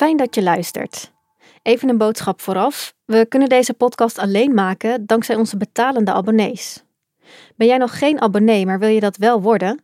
[0.00, 1.12] Fijn dat je luistert.
[1.62, 2.94] Even een boodschap vooraf.
[3.04, 6.84] We kunnen deze podcast alleen maken dankzij onze betalende abonnees.
[7.56, 9.82] Ben jij nog geen abonnee, maar wil je dat wel worden?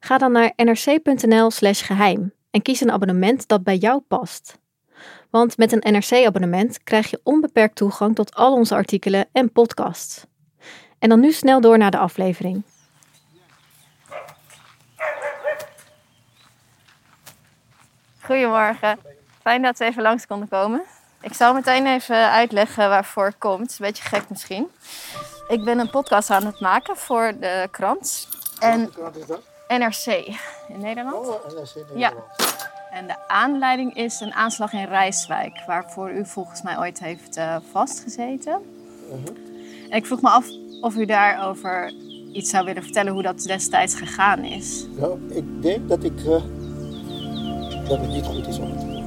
[0.00, 4.58] Ga dan naar nrc.nl/slash geheim en kies een abonnement dat bij jou past.
[5.30, 10.26] Want met een NRC-abonnement krijg je onbeperkt toegang tot al onze artikelen en podcasts.
[10.98, 12.62] En dan nu snel door naar de aflevering.
[18.20, 19.17] Goedemorgen.
[19.48, 20.82] Fijn dat we even langs konden komen.
[21.20, 23.70] Ik zal meteen even uitleggen waarvoor het komt.
[23.70, 24.66] Een beetje gek misschien.
[25.48, 28.28] Ik ben een podcast aan het maken voor de krant.
[28.58, 28.92] En
[29.68, 30.06] NRC
[30.68, 31.28] in Nederland.
[31.28, 32.08] Oh, NRC in Ja.
[32.08, 32.70] Nederland.
[32.90, 37.56] En de aanleiding is een aanslag in Rijswijk, waarvoor u volgens mij ooit heeft eh,
[37.72, 38.52] vastgezeten.
[39.90, 40.46] En ik vroeg me af
[40.80, 41.92] of u daarover
[42.32, 44.86] iets zou willen vertellen hoe dat destijds gegaan is.
[44.88, 46.42] Nou, ik denk dat ik eh,
[47.88, 48.97] dat het niet goed is om het te doen.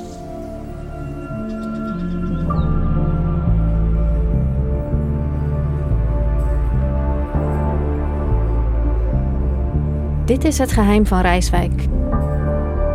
[10.32, 11.88] Dit is Het Geheim van Rijswijk.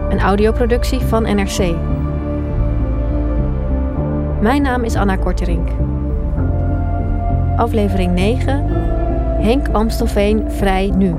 [0.08, 1.74] Een audioproductie van NRC.
[4.40, 5.68] Mijn naam is Anna Korterink.
[7.56, 8.64] Aflevering 9.
[9.42, 11.14] Henk Amstelveen vrij nu.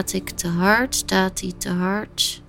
[0.00, 0.94] Praat ik te hard?
[0.94, 2.42] Staat hij te hard?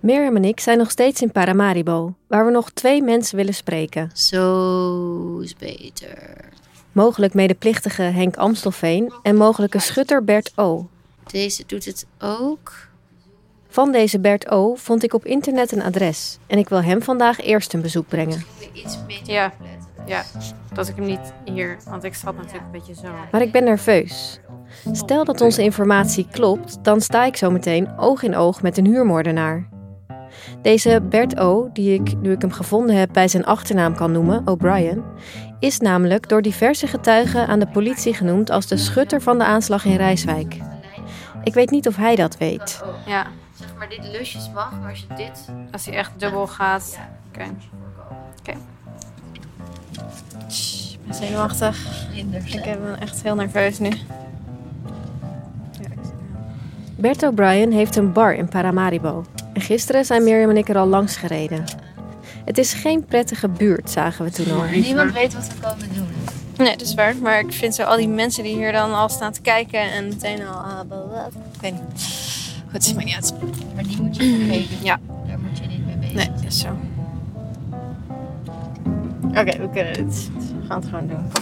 [0.00, 4.10] Mirjam en ik zijn nog steeds in Paramaribo, waar we nog twee mensen willen spreken.
[4.14, 6.48] Zo is beter.
[6.92, 10.88] Mogelijk medeplichtige Henk Amstelveen en mogelijke schutter Bert O.
[11.26, 12.72] Deze doet het ook.
[13.68, 17.40] Van deze Bert O vond ik op internet een adres en ik wil hem vandaag
[17.40, 18.44] eerst een bezoek brengen.
[18.72, 19.52] Iets Ja.
[20.06, 20.22] Ja,
[20.72, 23.08] dat ik hem niet hier, want ik zat natuurlijk een beetje zo.
[23.32, 24.40] Maar ik ben nerveus.
[24.92, 28.86] Stel dat onze informatie klopt, dan sta ik zo meteen oog in oog met een
[28.86, 29.68] huurmoordenaar.
[30.62, 34.46] Deze Bert O, die ik, nu ik hem gevonden heb, bij zijn achternaam kan noemen,
[34.46, 35.02] O'Brien,
[35.58, 39.84] is namelijk door diverse getuigen aan de politie genoemd als de schutter van de aanslag
[39.84, 40.56] in Rijswijk.
[41.44, 42.82] Ik weet niet of hij dat weet.
[43.06, 43.26] Ja,
[43.60, 45.48] Zeg maar, dit lusjes mag, maar als je dit...
[45.72, 46.98] als hij echt dubbel gaat.
[47.28, 47.44] Oké.
[48.38, 48.52] Oké.
[50.92, 52.06] Ik ben zenuwachtig.
[52.14, 52.30] Ik
[52.62, 53.88] ben echt heel nerveus nu.
[53.88, 53.98] Het.
[56.96, 59.24] Bert O'Brien heeft een bar in Paramaribo.
[59.52, 61.64] En gisteren zijn Mirjam en ik er al langs gereden.
[62.44, 64.62] Het is geen prettige buurt, zagen we toen al.
[64.62, 66.08] Niemand weet wat we komen doen.
[66.56, 67.16] Nee, dat is waar.
[67.16, 70.08] Maar ik vind zo al die mensen die hier dan al staan te kijken en
[70.08, 70.84] meteen al...
[70.86, 71.26] blah, blah.
[71.54, 72.08] Ik weet niet.
[72.70, 73.34] Goed, ziet mij niet uit.
[73.74, 74.76] Maar die moet je vergeten.
[74.82, 75.00] Ja.
[75.26, 76.68] Daar moet je niet mee bezig Nee, dat is zo.
[79.30, 80.30] Oké, we kunnen het.
[80.60, 81.32] We gaan het gewoon doen.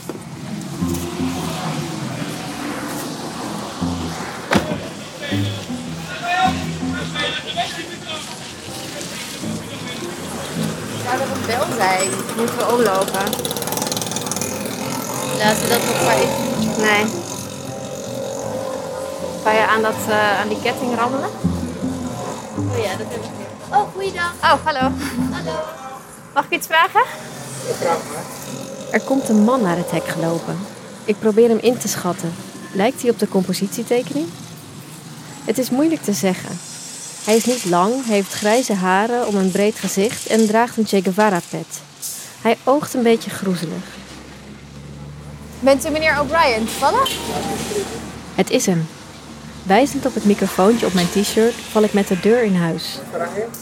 [11.05, 12.09] Zou er een bel zijn?
[12.37, 13.25] Moeten we omlopen?
[15.39, 16.83] Laten we dat nog maar even...
[16.83, 17.07] Nee.
[19.43, 21.29] Zou je aan, dat, eh, aan die ketting rammelen?
[22.57, 23.75] Oh ja, dat heb ik.
[23.75, 24.33] Oh, goeiedag.
[24.43, 24.91] Oh, hallo.
[25.33, 25.57] Hallo.
[26.35, 27.03] Mag ik iets vragen?
[28.91, 30.59] Er komt een man naar het hek gelopen.
[31.05, 32.33] Ik probeer hem in te schatten.
[32.73, 34.27] Lijkt hij op de compositietekening?
[35.45, 36.59] Het is moeilijk te zeggen.
[37.25, 41.03] Hij is niet lang, heeft grijze haren om een breed gezicht en draagt een Che
[41.03, 41.81] Guevara-pet.
[42.43, 43.85] Hij oogt een beetje groezelig.
[45.61, 47.11] Bent u meneer O'Brien toevallig?
[48.35, 48.87] Het is hem.
[49.69, 52.99] Wijzend op het microfoontje op mijn t-shirt val ik met de deur in huis.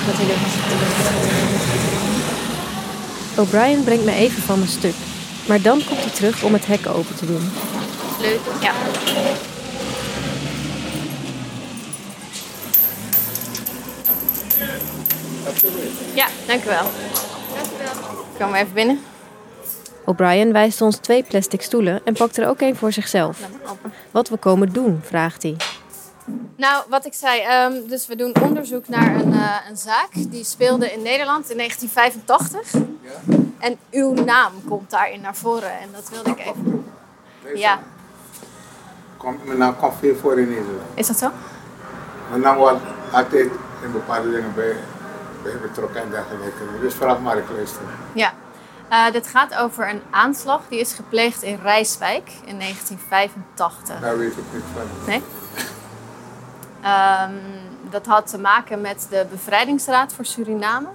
[3.39, 4.95] O'Brien brengt me even van mijn stuk.
[5.49, 7.51] Maar dan komt hij terug om het hek open te doen.
[8.19, 8.53] Sleutel.
[8.61, 8.73] Ja.
[16.15, 16.83] Ja, dank u wel.
[17.55, 18.15] Dank u wel.
[18.39, 19.01] Kom maar even binnen.
[20.05, 23.39] O'Brien wijst ons twee plastic stoelen en pakt er ook een voor zichzelf.
[24.11, 25.57] Wat we komen doen, vraagt hij.
[26.57, 30.45] Nou, wat ik zei, ehm, dus we doen onderzoek naar een, eh, een zaak die
[30.45, 32.73] speelde in Nederland in 1985.
[33.59, 36.85] En uw naam komt daarin naar voren en dat wilde ik even.
[37.55, 37.79] Ja,
[39.17, 40.81] Kom, mijn naam komt veel voor in Nederland.
[40.95, 41.31] is dat zo?
[42.29, 42.81] Mijn naam wordt
[43.13, 43.51] altijd
[43.83, 44.77] in bepaalde dingen bij,
[45.43, 46.63] bij betrokken en dergelijke.
[46.81, 47.83] Dus vraag maar, ik luister.
[48.13, 48.33] Ja.
[48.89, 54.01] Eh, dit gaat over een aanslag die is gepleegd in Rijswijk in 1985.
[54.01, 54.83] Daar weet ik niet van.
[55.07, 55.23] Nee?
[56.87, 57.33] Ehm,
[57.91, 60.89] dat had te maken met de Bevrijdingsraad voor Suriname.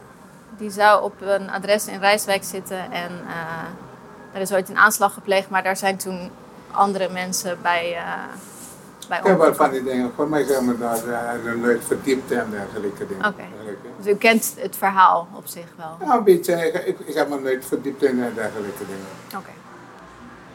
[0.57, 5.13] Die zou op een adres in Rijswijk zitten en eh, er is ooit een aanslag
[5.13, 6.31] gepleegd, maar daar zijn toen
[6.71, 8.03] andere mensen bij, eh
[9.07, 10.11] bij Ik heb wel van die dingen.
[10.15, 13.25] Voor mij zijn we daar uh, nooit verdiept en dergelijke dingen.
[13.25, 13.43] Oké.
[13.97, 15.97] Dus u kent het verhaal op zich wel.
[16.07, 16.53] Ja, een beetje.
[16.53, 19.41] Ik, ik, ik heb me nooit verdiept in en dergelijke dingen.
[19.41, 19.51] Oké.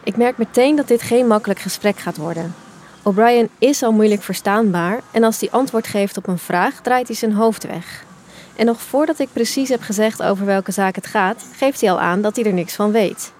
[0.02, 2.54] Ik merk meteen dat dit geen makkelijk gesprek gaat worden.
[3.06, 7.16] O'Brien is al moeilijk verstaanbaar en als hij antwoord geeft op een vraag, draait hij
[7.16, 8.04] zijn hoofd weg.
[8.56, 12.00] En nog voordat ik precies heb gezegd over welke zaak het gaat, geeft hij al
[12.00, 13.32] aan dat hij er niks van weet.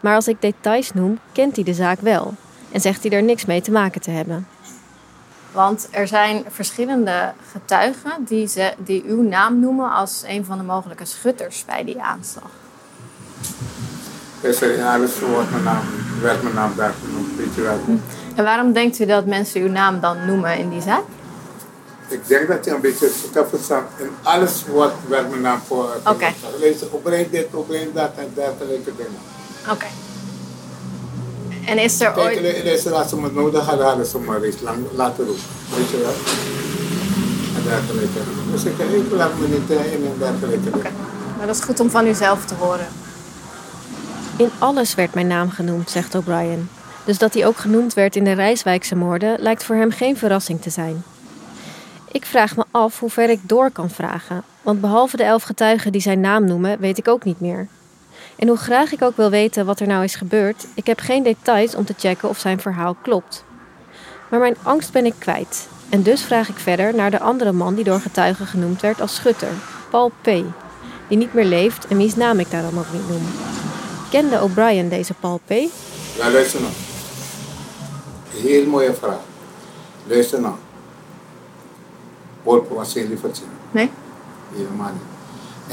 [0.00, 2.34] Maar als ik details noem, kent hij de zaak wel
[2.72, 4.46] en zegt hij er niks mee te maken te hebben.
[5.52, 10.64] Want er zijn verschillende getuigen die, ze, die uw naam noemen als een van de
[10.64, 12.50] mogelijke schutters bij die aanslag.
[14.40, 15.84] In alles wordt mijn naam,
[16.20, 17.36] werd mijn naam daar genoemd.
[17.36, 17.80] Weet je wel.
[18.38, 21.02] En waarom denkt u dat mensen uw naam dan noemen in die zaak?
[22.08, 23.84] Ik denk dat je een beetje heb verstaan.
[23.96, 25.88] In alles wordt, werd mijn naam voor.
[26.04, 26.26] Oké.
[26.58, 29.18] Lees opbreng dit, opbreng dat en dergelijke dingen.
[29.70, 29.86] Oké.
[31.66, 32.54] En is er Kijk, ooit...
[32.54, 35.42] in deze laatste me nodig hadden, hadden ze me eens lang laten roepen.
[35.76, 36.14] Weet je wel?
[37.56, 38.18] En dergelijke.
[38.50, 40.92] Dus ik, ik laat me niet in en dergelijke dingen.
[41.36, 42.88] Maar dat is goed om van uzelf te horen.
[44.36, 46.68] In alles werd mijn naam genoemd, zegt O'Brien.
[47.08, 50.60] Dus dat hij ook genoemd werd in de Rijswijkse moorden lijkt voor hem geen verrassing
[50.62, 51.04] te zijn.
[52.12, 55.92] Ik vraag me af hoe ver ik door kan vragen, want behalve de elf getuigen
[55.92, 57.68] die zijn naam noemen, weet ik ook niet meer.
[58.36, 61.22] En hoe graag ik ook wil weten wat er nou is gebeurd, ik heb geen
[61.22, 63.44] details om te checken of zijn verhaal klopt.
[64.30, 65.68] Maar mijn angst ben ik kwijt.
[65.88, 69.14] En dus vraag ik verder naar de andere man die door getuigen genoemd werd als
[69.14, 69.52] schutter,
[69.90, 70.24] Paul P.,
[71.08, 73.26] die niet meer leeft en wiens naam ik daar dan ook niet noem.
[74.10, 75.50] Kende O'Brien deze Paul P?
[76.16, 76.72] Ja, luister nou.
[78.40, 79.20] Heel mooie vraag.
[80.06, 80.54] Luister nou.
[82.42, 83.42] Wolf was geen lievertje.
[83.70, 83.90] Nee?
[84.54, 85.02] Helemaal niet.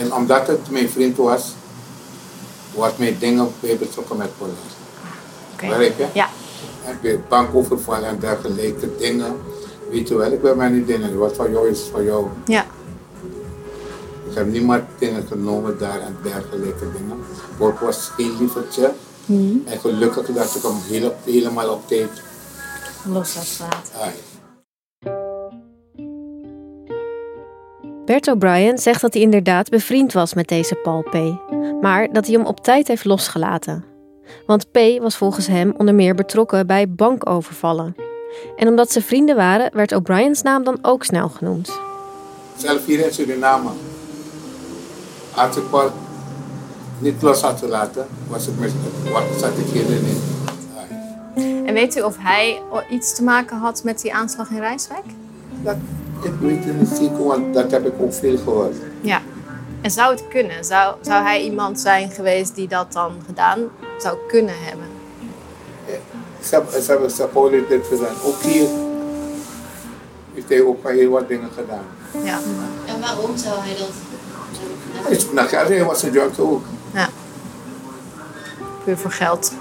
[0.05, 1.53] En omdat het mijn vriend was,
[2.73, 4.59] wordt mij dingen bij betrokken met politie.
[5.53, 5.67] Oké.
[5.67, 6.07] Begrijp je?
[6.13, 6.29] Ja.
[6.85, 9.35] En bij bankoverval en dergelijke dingen.
[9.89, 11.17] Weet je wel, ik ben mij niet dingen.
[11.17, 12.27] Wat van jou is van jou.
[12.45, 12.65] Ja.
[14.29, 17.17] Ik heb niemand dingen genomen daar en dergelijke dingen.
[17.57, 18.91] Wolf was geen lievertje.
[19.65, 22.09] En gelukkig dat ik hem hele- helemaal op tijd
[23.07, 23.93] Los had gelaten.
[24.01, 24.11] Ai.
[28.05, 31.13] Bert O'Brien zegt dat hij inderdaad bevriend was met deze Paul P.,
[31.81, 33.83] maar dat hij hem op tijd heeft losgelaten.
[34.45, 34.77] Want P.
[35.01, 37.95] was volgens hem onder meer betrokken bij bankovervallen.
[38.55, 41.79] En omdat ze vrienden waren, werd O'Brien's naam dan ook snel genoemd.
[42.57, 43.69] Zelf hier in Suriname.
[45.35, 45.91] Als ik Paul
[46.99, 48.71] niet los had gelaten, was het met
[49.11, 50.34] wat zat ik hier in.
[51.35, 55.05] En weet u of hij iets te maken had met die aanslag in Rijswijk?
[55.61, 55.75] Dat,
[56.21, 58.75] ik weet het niet zeker, want dat heb ik ook veel gehoord.
[59.01, 59.21] Ja.
[59.81, 60.65] En zou het kunnen?
[60.65, 63.59] Zou, zou hij iemand zijn geweest die dat dan gedaan
[63.97, 64.85] zou kunnen hebben?
[66.41, 68.15] Ze hebben, ze hebben, ze hebben dit gedaan.
[68.23, 68.67] Ook hier
[70.33, 71.83] heeft hij ook maar heel wat dingen gedaan.
[72.23, 72.39] Ja.
[72.85, 73.89] En waarom zou hij dat?
[74.91, 76.63] Hij is naar hij was een junkie ook.
[76.93, 77.09] ja.
[78.83, 79.53] Puur voor geld.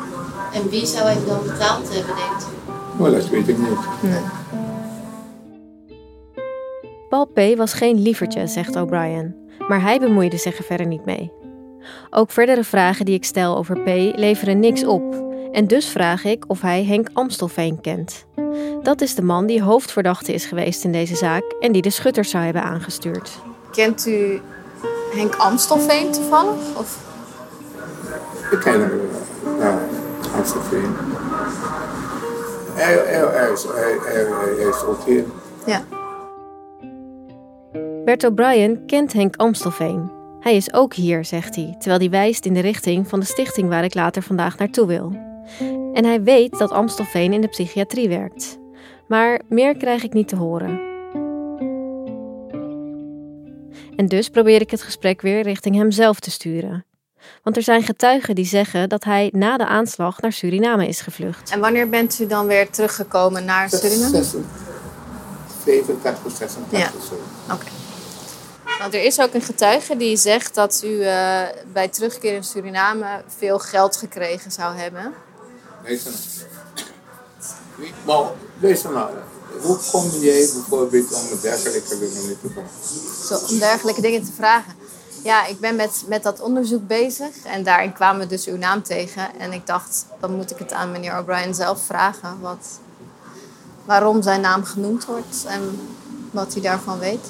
[0.55, 3.03] En wie zou hij dan betaald hebben, denkt u?
[3.03, 3.79] Maar dat weet ik niet.
[4.01, 4.21] Nee.
[7.09, 7.57] Paul P.
[7.57, 9.37] was geen lievertje, zegt O'Brien,
[9.69, 11.33] maar hij bemoeide zich er verder niet mee.
[12.11, 13.87] Ook verdere vragen die ik stel over P.
[14.17, 15.33] leveren niks op.
[15.53, 18.25] En dus vraag ik of hij Henk Amstelveen kent.
[18.83, 22.31] Dat is de man die hoofdverdachte is geweest in deze zaak en die de schutters
[22.31, 23.31] zou hebben aangestuurd.
[23.71, 24.41] Kent u
[25.15, 26.77] Henk Amstelveen toevallig?
[26.77, 26.99] Of?
[28.51, 29.01] Ik ken hem
[30.35, 30.41] wel.
[30.41, 30.95] Ja, Amstelveen.
[32.75, 35.25] Hij, hij, hij, is, hij, hij, is ook hier.
[35.67, 35.83] Ja.
[38.05, 40.11] Bert O'Brien kent Henk Amstelveen.
[40.41, 43.69] Hij is ook hier, zegt hij, terwijl hij wijst in de richting van de stichting
[43.69, 45.13] waar ik later vandaag naartoe wil.
[45.93, 48.59] En hij weet dat Amstelveen in de psychiatrie werkt.
[49.09, 50.81] Maar meer krijg ik niet te horen.
[53.97, 56.85] En dus probeer ik het gesprek weer richting hemzelf te sturen.
[57.43, 61.51] Want er zijn getuigen die zeggen dat hij na de aanslag naar Suriname is gevlucht.
[61.51, 64.25] En wanneer bent u dan weer teruggekomen naar Suriname?
[65.65, 66.91] 85, 86, Ja.
[67.09, 67.21] zo.
[67.53, 67.65] Oké.
[68.79, 71.41] Want er is ook een getuige die zegt dat u eh,
[71.73, 75.13] bij terugkeer in Suriname veel geld gekregen zou hebben.
[77.77, 78.17] Wie- Maar
[78.93, 79.11] nou.
[79.63, 82.65] Hoe kom jij bijvoorbeeld om dergelijke dingen te doen?
[83.29, 84.73] Zo, om dergelijke dingen te vragen.
[85.25, 88.83] Ja, ik ben met, met dat onderzoek bezig en daarin kwamen we dus uw naam
[88.83, 89.39] tegen.
[89.39, 92.41] En ik dacht, dan moet ik het aan meneer O'Brien zelf vragen.
[92.41, 92.81] Wat,
[93.85, 95.81] waarom zijn naam genoemd wordt en
[96.31, 97.27] wat hij daarvan weet.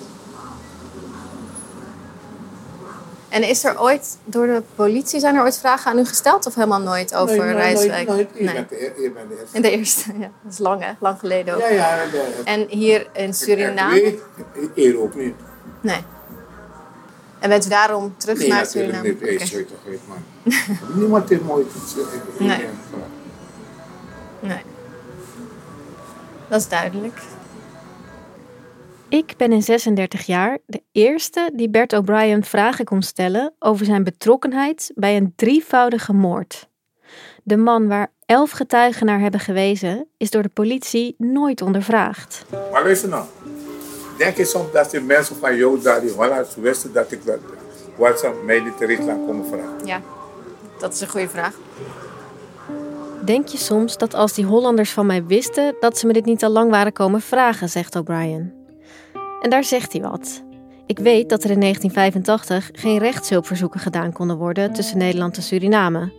[3.28, 6.54] En is er ooit, door de politie, zijn er ooit vragen aan u gesteld of
[6.54, 8.08] helemaal nooit over Nee, nooit, Rijswijk?
[8.08, 8.28] nooit.
[8.34, 8.54] Je Nee.
[8.54, 9.56] bent de eer- je bent de eerste.
[9.56, 10.30] In de eerste, ja.
[10.42, 11.60] Dat is lang hè, lang geleden ook.
[11.60, 11.96] Ja, ja.
[12.10, 14.02] de- En hier in Suriname?
[14.02, 14.22] Ik
[14.54, 15.34] weet, eer ook niet.
[15.80, 16.04] Nee.
[17.44, 19.08] En bent u daarom terug Nee, naar natuurlijk Suriname?
[19.08, 19.20] niet.
[19.20, 19.46] Hey, Oké.
[19.46, 20.18] sorry toch, weet man.
[21.00, 21.94] Niemand heeft mooi iets.
[22.38, 22.66] Nee.
[24.40, 24.62] Nee.
[26.48, 27.22] Dat is duidelijk.
[29.08, 34.04] Ik ben in 36 jaar de eerste die Bert O'Brien vragen kon stellen over zijn
[34.04, 36.68] betrokkenheid bij een drievoudige moord.
[37.42, 42.44] De man waar elf getuigen naar hebben gewezen, is door de politie nooit ondervraagd.
[42.72, 43.24] Maar luister nou.
[44.16, 47.38] Denk je soms dat de mensen van jou daar in Holland wisten dat ik dat,
[47.96, 49.86] wat ze mij niet terecht laten komen vragen?
[49.86, 50.00] Ja,
[50.78, 51.54] dat is een goede vraag.
[53.24, 56.44] Denk je soms dat als die Hollanders van mij wisten, dat ze me dit niet
[56.44, 58.52] al lang waren komen vragen, zegt O'Brien.
[59.40, 60.42] En daar zegt hij wat.
[60.86, 66.12] Ik weet dat er in 1985 geen rechtshulpverzoeken gedaan konden worden tussen Nederland en Suriname.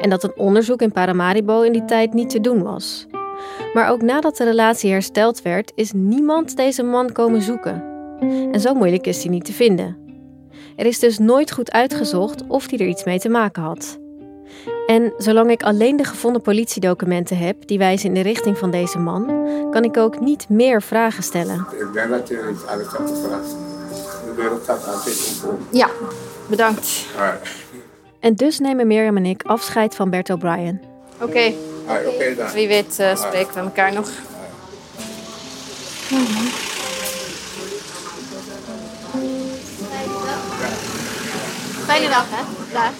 [0.00, 3.06] En dat een onderzoek in Paramaribo in die tijd niet te doen was.
[3.74, 7.90] Maar ook nadat de relatie hersteld werd, is niemand deze man komen zoeken.
[8.52, 9.96] En zo moeilijk is hij niet te vinden.
[10.76, 14.00] Er is dus nooit goed uitgezocht of hij er iets mee te maken had.
[14.86, 18.98] En zolang ik alleen de gevonden politiedocumenten heb die wijzen in de richting van deze
[18.98, 19.26] man,
[19.70, 21.66] kan ik ook niet meer vragen stellen.
[21.78, 23.56] Ik denk dat je niet alles hebt gevraagd.
[24.24, 25.42] De wereld staat altijd.
[25.70, 25.88] Ja,
[26.46, 27.06] bedankt.
[28.20, 30.80] En dus nemen Mirjam en ik afscheid van Bert O'Brien.
[31.20, 31.52] Oké,
[31.86, 32.50] Oké dan.
[32.52, 34.08] wie weet eh, spreken we elkaar nog.
[41.86, 42.42] Fijne dag, hè?
[42.72, 42.92] Dag.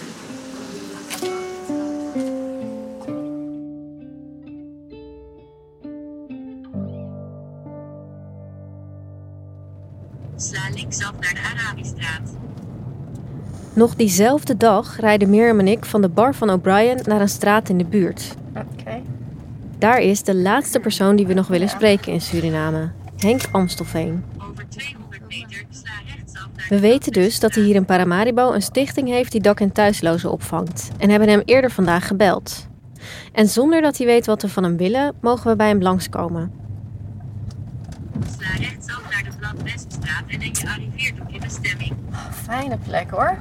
[10.35, 12.42] Sla linksaf naar de Arabistraat.
[13.75, 17.69] Nog diezelfde dag rijden Mirjam en ik van de bar van O'Brien naar een straat
[17.69, 18.35] in de buurt.
[18.55, 19.01] Oké.
[19.77, 24.23] Daar is de laatste persoon die we nog willen spreken in Suriname, Henk Amstelveen.
[24.49, 28.61] Over 200 meter sla rechtsaf naar We weten dus dat hij hier in Paramaribo een
[28.61, 32.67] stichting heeft die dak- en thuislozen opvangt en hebben hem eerder vandaag gebeld.
[33.31, 36.51] En zonder dat hij weet wat we van hem willen, mogen we bij hem langskomen.
[38.37, 41.93] Sla rechtsaf naar de Blad-Weststraat en je arriveert op je bestemming.
[42.31, 43.37] Fijne plek, hoor.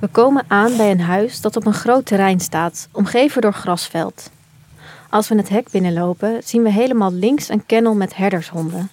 [0.00, 4.30] We komen aan bij een huis dat op een groot terrein staat, omgeven door grasveld.
[5.10, 8.90] Als we het hek binnenlopen, zien we helemaal links een kennel met herdershonden.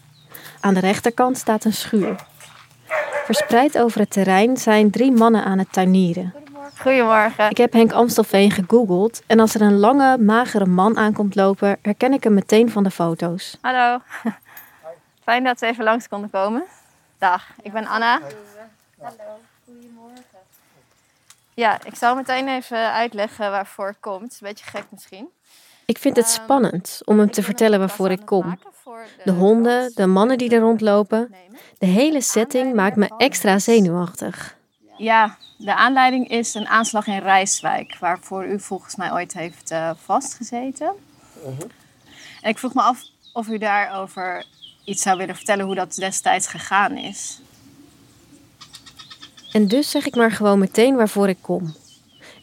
[0.60, 2.16] Aan de rechterkant staat een schuur.
[3.26, 6.34] Verspreid over het terrein zijn drie mannen aan het tuinieren.
[6.80, 7.50] Goedemorgen.
[7.50, 12.14] Ik heb Henk Amstelveen gegoogeld en als er een lange, magere man aankomt lopen, herken
[12.14, 13.58] ik hem meteen van de foto's.
[13.62, 14.00] Hallo.
[15.24, 16.64] Fijn dat we even langs konden komen.
[17.18, 18.22] Dag, ik ben Anna.
[19.00, 19.40] Hallo.
[21.58, 24.22] Ja, ik zal meteen even uitleggen waarvoor ik kom.
[24.22, 25.30] Het is een beetje gek misschien.
[25.86, 28.60] Ik vind het spannend om hem te vertellen waarvoor ik kom.
[29.24, 31.36] De honden, de mannen die er rondlopen,
[31.78, 34.56] de hele setting maakt me extra zenuwachtig.
[34.98, 39.92] Ja, de aanleiding is een aanslag in Rijswijk, waarvoor u volgens mij ooit heeft eh,
[40.04, 40.92] vastgezeten.
[42.42, 43.02] En ik vroeg me af
[43.34, 44.46] of u daarover
[44.86, 47.40] iets zou willen vertellen hoe dat destijds gegaan is.
[49.58, 51.76] En dus zeg ik maar gewoon meteen waarvoor ik kom.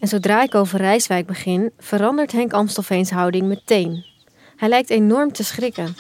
[0.01, 4.05] En zodra ik over Rijswijk begin, verandert Henk Amstelveens houding meteen.
[4.57, 5.97] Hij lijkt enorm te schrikken.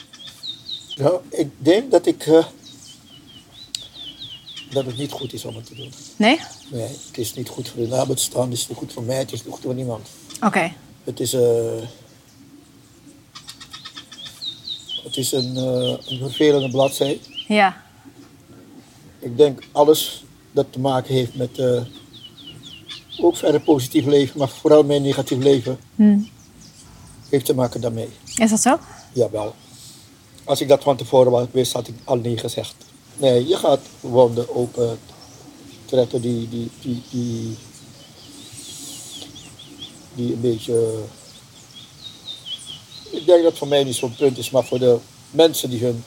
[0.96, 2.26] Nou, ik denk dat ik.
[2.26, 2.44] eh,
[4.70, 5.92] dat het niet goed is om het te doen.
[6.16, 6.40] Nee?
[6.70, 9.32] Nee, het is niet goed voor de nabestaanden, het is niet goed voor mij, het
[9.32, 10.08] is niet goed voor niemand.
[10.40, 10.72] Oké.
[11.04, 11.32] Het is.
[11.32, 11.42] eh,
[15.04, 17.20] Het is een, eh, een vervelende bladzij.
[17.48, 17.82] Ja.
[19.18, 20.23] Ik denk alles
[20.54, 21.82] dat te maken heeft met eh,
[23.20, 26.18] ook verder positief leven, maar vooral mijn negatief leven, Hm.
[27.28, 28.08] heeft te maken daarmee.
[28.36, 28.78] Is dat zo?
[29.12, 29.54] Jawel.
[30.44, 32.74] Als ik dat van tevoren was, wist, had ik al nee gezegd.
[33.16, 34.98] Nee, je gaat wonden open
[35.84, 37.56] trekken die, die, die, die,
[40.14, 40.98] die een beetje...
[43.10, 44.98] Ik denk dat voor mij niet zo'n punt is, maar voor de
[45.30, 46.04] mensen die hun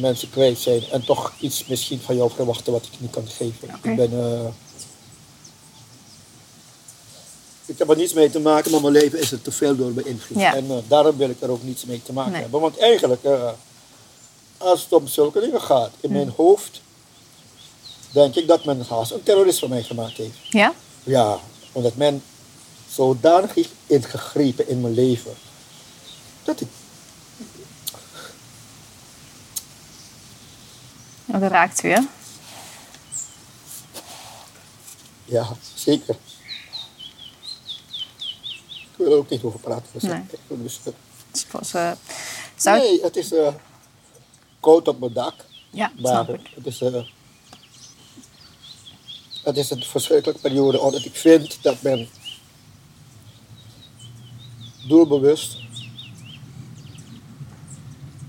[0.00, 3.68] mensen kwijt zijn en toch iets misschien van jou verwachten wat ik niet kan geven.
[3.82, 4.12] Ik ben...
[4.12, 4.46] eh,
[7.66, 9.92] ik heb er niets mee te maken, maar mijn leven is er te veel door
[9.92, 10.38] beïnvloed.
[10.38, 10.54] Ja.
[10.56, 12.40] En eh, daarom wil ik er ook niets mee te maken Nee.
[12.40, 12.60] hebben.
[12.60, 13.50] Want eigenlijk, eh,
[14.58, 16.14] als het om zulke dingen gaat, in Hm.
[16.14, 16.80] mijn hoofd,
[18.10, 20.36] denk ik dat men haast een terrorist van mij gemaakt heeft.
[20.50, 20.74] Ja?
[21.04, 21.38] Ja,
[21.72, 22.22] omdat men
[22.90, 25.32] zodanig heeft ingegrepen in mijn leven.
[26.44, 26.68] Dat ik,
[31.24, 32.00] Dat raakt u, hè?
[35.24, 36.16] ja, zeker.
[38.68, 39.86] Ik wil er ook niet over praten.
[39.92, 40.22] Dus, Nee.
[40.48, 40.92] dus, eh,
[41.30, 41.92] Dus volgens, eh,
[42.56, 43.54] zou het- nee, het is eh,
[44.60, 45.34] koud op mijn dak.
[45.70, 47.02] Ja, Maar het is, eh,
[49.42, 52.08] het is een verschrikkelijke periode omdat ik vind dat men
[54.88, 55.56] doelbewust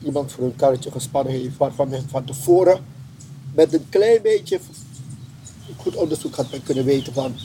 [0.05, 2.85] iemand voor een karretje gespannen heeft waarvan men van tevoren
[3.53, 4.59] met een klein beetje
[5.77, 7.35] goed onderzoek had men kunnen weten van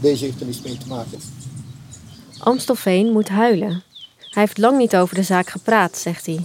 [0.00, 1.20] deze heeft er niets mee te maken.
[2.38, 3.82] Amstelveen moet huilen.
[4.30, 6.40] Hij heeft lang niet over de zaak gepraat, zegt hij.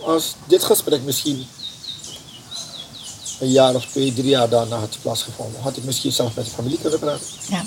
[0.00, 1.46] Als dit gesprek misschien
[3.40, 6.50] een jaar of twee, drie jaar daarna had plaatsgevonden, had ik misschien zelf met de
[6.50, 7.26] familie kunnen praten.
[7.48, 7.64] Ja.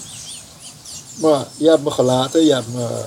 [1.22, 3.04] Maar je hebt me gelaten, je hebt me.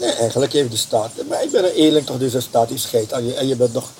[0.00, 1.10] Nee, eigenlijk heeft de staat.
[1.28, 3.34] Maar ik ben een eerlijk toch, dus de staat die scheidt aan je.
[3.34, 3.90] En je bent nog,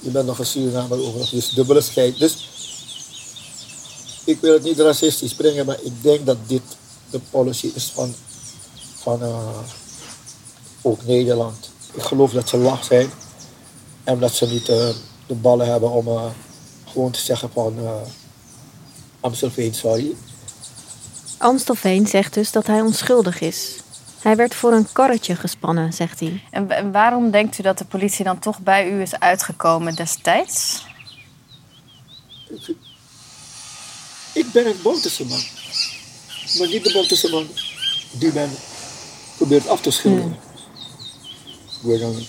[0.00, 2.18] je bent nog een Surinamer overigens, dus dubbele scheid.
[2.18, 2.48] Dus
[4.24, 6.62] ik wil het niet racistisch brengen, maar ik denk dat dit
[7.10, 8.14] de policy is van,
[8.94, 9.58] van eh,
[10.82, 11.70] ook Nederland.
[11.92, 13.10] Ik geloof dat ze lach zijn
[14.04, 14.88] en dat ze niet eh,
[15.26, 16.24] de ballen hebben om eh,
[16.84, 17.78] gewoon te zeggen van
[19.20, 20.14] Amstelveen, sorry.
[21.38, 23.84] Amstelveen zegt dus dat hij onschuldig is.
[24.26, 26.42] Hij werd voor een karretje gespannen, zegt hij.
[26.50, 30.86] En, waarom denkt u dat de politie dan toch bij u is uitgekomen destijds?
[34.32, 35.40] Ik ben een Bouterse man.
[36.58, 37.46] Maar niet de Bouterse man
[38.12, 38.50] die men
[39.36, 40.36] probeert af te schilderen.
[41.82, 42.26] Ik ben een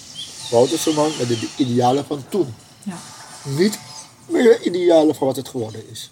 [0.52, 2.56] Bouterse man met de idealen van toen.
[2.84, 2.98] Ja.
[3.44, 3.80] Niet
[4.26, 6.12] meer de idealen van wat het geworden is.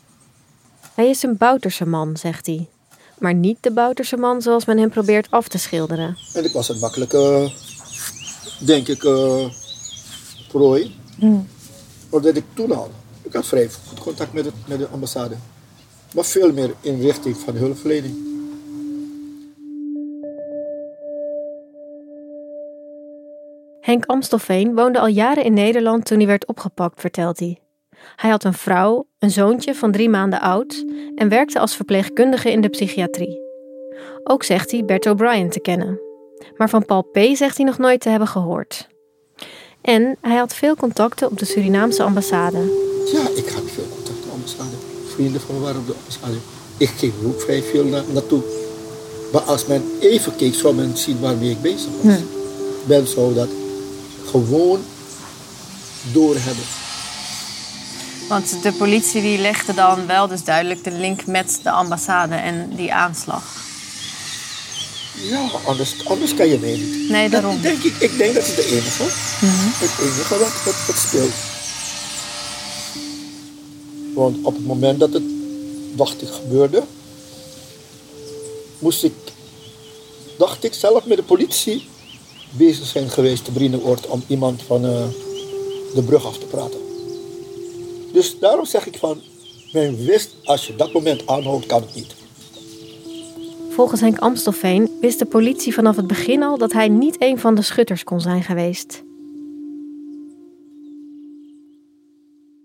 [0.93, 2.67] Hij is een Bouterse man, zegt hij.
[3.17, 6.17] Maar niet de Bouterse man zoals men hem probeert af te schilderen.
[6.33, 7.51] En ik was een makkelijke,
[8.59, 9.45] denk ik, eh
[10.47, 10.95] prooi.
[12.09, 15.35] Omdat ik toen al, ik had vrij goed contact met, het, met de ambassade.
[16.13, 18.15] Maar veel meer in richting van hulpverlening.
[23.81, 27.59] Henk Amstelveen woonde al jaren in Nederland toen hij werd opgepakt, vertelt hij.
[28.15, 32.61] Hij had een vrouw, een zoontje van drie maanden oud en werkte als verpleegkundige in
[32.61, 33.39] de psychiatrie.
[34.23, 35.99] Ook zegt hij Bert O'Brien te kennen.
[36.57, 37.17] Maar van Paul P.
[37.33, 38.87] zegt hij nog nooit te hebben gehoord.
[39.81, 42.57] En hij had veel contacten op de Surinaamse ambassade.
[43.13, 44.75] Ja, ik had veel contact met de ambassade.
[45.07, 46.35] Vrienden van me waren op de ambassade.
[46.77, 48.41] Ik ging ook vrij veel na naartoe.
[49.31, 52.15] Maar als men even keek, zou men zien waarmee ik bezig was.
[52.85, 53.49] Men zou dat
[54.25, 54.79] gewoon
[56.11, 56.84] doorhebben.
[58.27, 62.69] Want de politie die legde dan wel dus duidelijk de link met de ambassade en
[62.75, 63.43] die aanslag.
[65.21, 67.09] Ja, anders, anders kan je mij niet.
[67.09, 67.61] Nee, Dat daarom.
[67.61, 69.03] denk ik, ik denk dat is de enige.
[69.77, 71.33] Het enige wat, wat, wat speelt.
[74.13, 75.23] Want op het moment dat het,
[75.93, 76.83] dacht ik, gebeurde,
[78.79, 79.13] moest ik,
[80.37, 81.87] dacht ik zelf met de politie
[82.51, 85.03] bezig zijn geweest te Brienenoord om iemand van eh,
[85.95, 86.84] de brug af te praten.
[88.15, 89.21] Dus daarom zeg ik van,
[89.73, 92.15] men wist, als je dat moment aanhoudt, kan het niet.
[93.69, 97.55] Volgens Henk Amstelveen wist de politie vanaf het begin al dat hij niet een van
[97.55, 99.03] de schutters kon zijn geweest.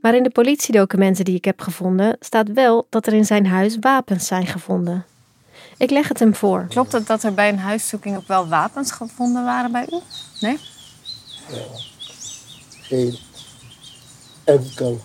[0.01, 3.77] Maar in de politiedocumenten die ik heb gevonden staat wel dat er in zijn huis
[3.81, 5.05] wapens zijn gevonden.
[5.79, 6.67] Ik leg het hem voor.
[6.69, 9.99] Klopt het dat er bij een huiszoeking ook wel wapens gevonden waren bij u?
[10.41, 10.59] Nee?
[12.81, 13.19] Geen
[14.45, 15.01] enkel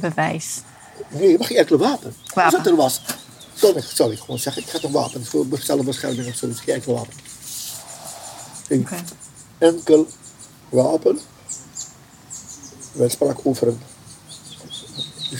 [0.00, 0.60] Bewijs.
[1.08, 2.14] Nee, mag je enkele wapen.
[2.34, 2.44] Wapen.
[2.44, 3.00] Als het er was,
[3.60, 6.94] dan zal ik gewoon zeggen, ik ga een wapen voor zelfbescherming of zoiets, geen enkel
[6.94, 7.12] wapen.
[8.66, 8.96] Geen Oké.
[9.58, 10.06] enkel
[10.68, 11.20] wapen.
[12.92, 13.80] Men sprak over een,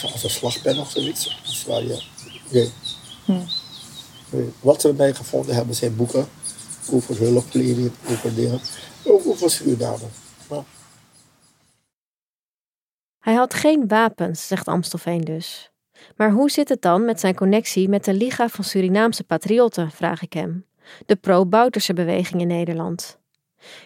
[0.02, 1.40] als een slagpen of zoiets.
[1.46, 2.02] Dus waar je,
[2.48, 2.72] nee.
[3.24, 4.52] Nee.
[4.60, 6.28] Wat ze bij mij gevonden hebben zijn boeken
[6.90, 8.60] over hulpverlening, over dingen,
[9.04, 10.06] ook over Suriname.
[10.48, 10.64] Maar
[13.22, 15.70] Hij had geen wapens, zegt Amstelveen dus.
[16.16, 20.22] Maar hoe zit het dan met zijn connectie met de Liga van Surinaamse Patriotten, vraag
[20.22, 20.64] ik hem.
[21.06, 23.18] De pro-Bouterse beweging in Nederland.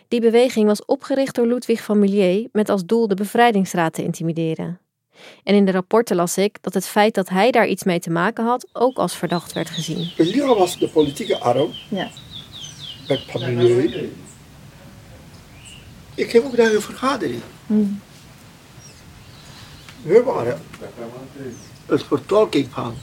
[0.09, 4.81] Die beweging was opgericht door Ludwig van Milier met als doel de bevrijdingsraad te intimideren.
[5.45, 8.11] En in de rapporten las ik dat het feit dat hij daar iets mee te
[8.11, 10.11] maken had ook als verdacht werd gezien.
[10.17, 12.09] de Liga was de politieke arm Ja.
[13.09, 14.13] met familie.
[16.15, 17.41] Ik heb ook daar een vergadering.
[20.07, 20.61] We waren
[21.87, 22.95] het vertolking van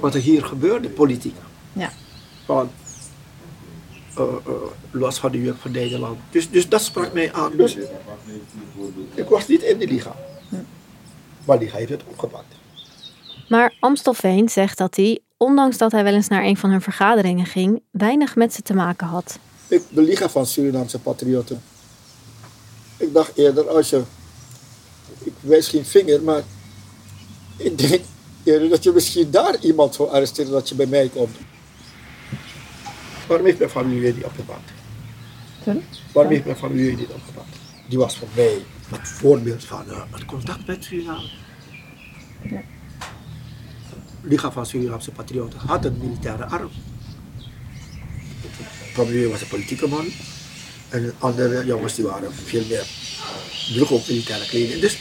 [0.00, 1.36] wat er hier gebeurde, politiek.
[1.72, 1.92] Ja.
[2.44, 2.70] Van
[4.16, 4.24] eh,
[4.90, 6.18] los van de juk van Nederland.
[6.30, 7.56] Dus, dus dat sprak mij aan.
[7.56, 7.76] Dus
[9.14, 10.16] ik was niet in de Liga.
[11.44, 12.54] Maar die heeft het opgepakt.
[13.48, 17.46] Maar Amstelveen zegt dat hij, ondanks dat hij wel eens naar een van hun vergaderingen
[17.46, 19.38] ging, weinig met ze te maken had.
[19.68, 21.62] Ik, de Liga van Surinaamse Patriotten.
[22.96, 24.02] Ik dacht eerder als je.
[25.42, 26.42] Ik wijs geen vinger, maar.
[27.56, 28.00] Ik denk
[28.42, 31.36] eerder dat je misschien daar iemand zou arresteren dat je bij mij komt.
[33.26, 34.70] Waarom heeft mijn familie niet opgepakt?
[36.12, 37.56] Waarom heeft mijn familie niet opgepakt?
[37.88, 41.28] Die was voor mij het voorbeeld van eh, het contact met Suriname.
[44.22, 46.70] Liga van Surinaamse Patriotten had een militaire arm.
[48.92, 50.06] Familie was een politieke man.
[50.88, 52.86] En de andere jongens die waren veel meer
[53.72, 54.80] droeg op militaire kleding.
[54.80, 54.96] Dus,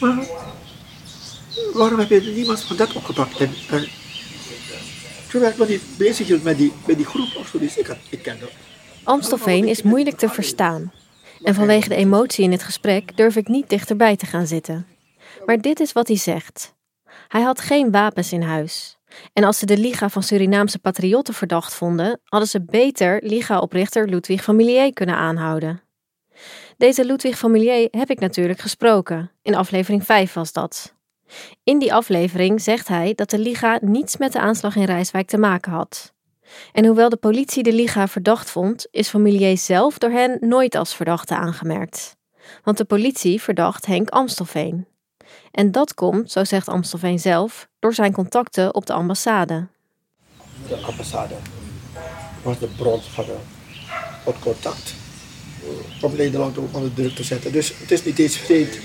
[0.00, 0.26] maar
[1.72, 3.40] waarom heb je niemand van dat opgepakt?
[3.40, 3.88] En, en
[5.28, 7.86] terwijl ik nog niet bezig hield met die, met die groep of zo, dus ik,
[7.86, 8.48] had, ik kende
[9.02, 10.92] Amstelveen is moeilijk te verstaan.
[11.42, 14.86] En vanwege de emotie in het gesprek durf ik niet dichterbij te gaan zitten.
[15.46, 16.74] Maar dit is wat hij zegt.
[17.28, 18.97] Hij had geen wapens in huis.
[19.32, 24.44] En als ze de Liga van Surinaamse Patriotten verdacht vonden, hadden ze beter Liga-oprichter Ludwig
[24.44, 24.56] van
[24.92, 25.82] kunnen aanhouden.
[26.76, 27.50] Deze Ludwig van
[27.90, 29.30] heb ik natuurlijk gesproken.
[29.42, 30.94] In aflevering 5 was dat.
[31.64, 35.38] In die aflevering zegt hij dat de Liga niets met de aanslag in Rijswijk te
[35.38, 36.12] maken had.
[36.72, 40.94] En hoewel de politie de Liga verdacht vond, is Van zelf door hen nooit als
[40.94, 42.16] verdachte aangemerkt.
[42.64, 44.86] Want de politie verdacht Henk Amstelveen.
[45.50, 49.66] En dat komt, zo zegt Amstelveen zelf, door zijn contacten op de ambassade.
[50.68, 51.34] de ambassade
[52.42, 53.24] was de bron van
[54.24, 54.94] het contact
[56.00, 57.52] om Nederland ook onder druk te zetten.
[57.52, 58.78] Dus het is niet eens vreemd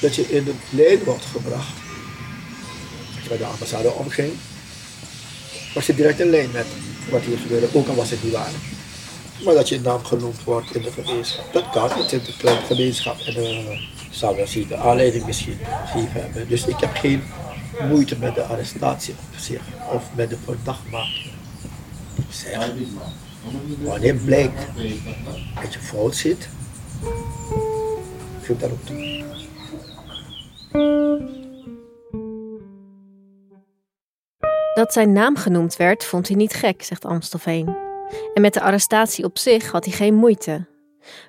[0.00, 1.72] dat je in de lijn wordt gebracht.
[3.14, 4.32] Als je bij de ambassade omging,
[5.74, 6.66] was je direct in lijn met
[7.10, 8.50] wat hier gebeurde, ook al was het niet waar.
[9.44, 12.66] Maar dat je naam genoemd wordt in de gemeenschap, dat kan niet in de kleine
[12.66, 13.20] gemeenschap.
[13.20, 13.34] En
[14.12, 16.48] zou wel de aanleiding misschien gegeven hebben.
[16.48, 17.22] Dus ik heb geen
[17.88, 21.30] moeite met de arrestatie op zich of met de verdachtmaking.
[23.82, 24.66] Wanneer blijkt
[25.62, 26.48] dat je fout zit,
[28.42, 29.24] geef dat ook toe.
[34.74, 37.76] Dat zijn naam genoemd werd, vond hij niet gek, zegt Amstelveen.
[38.34, 40.66] En met de arrestatie op zich had hij geen moeite.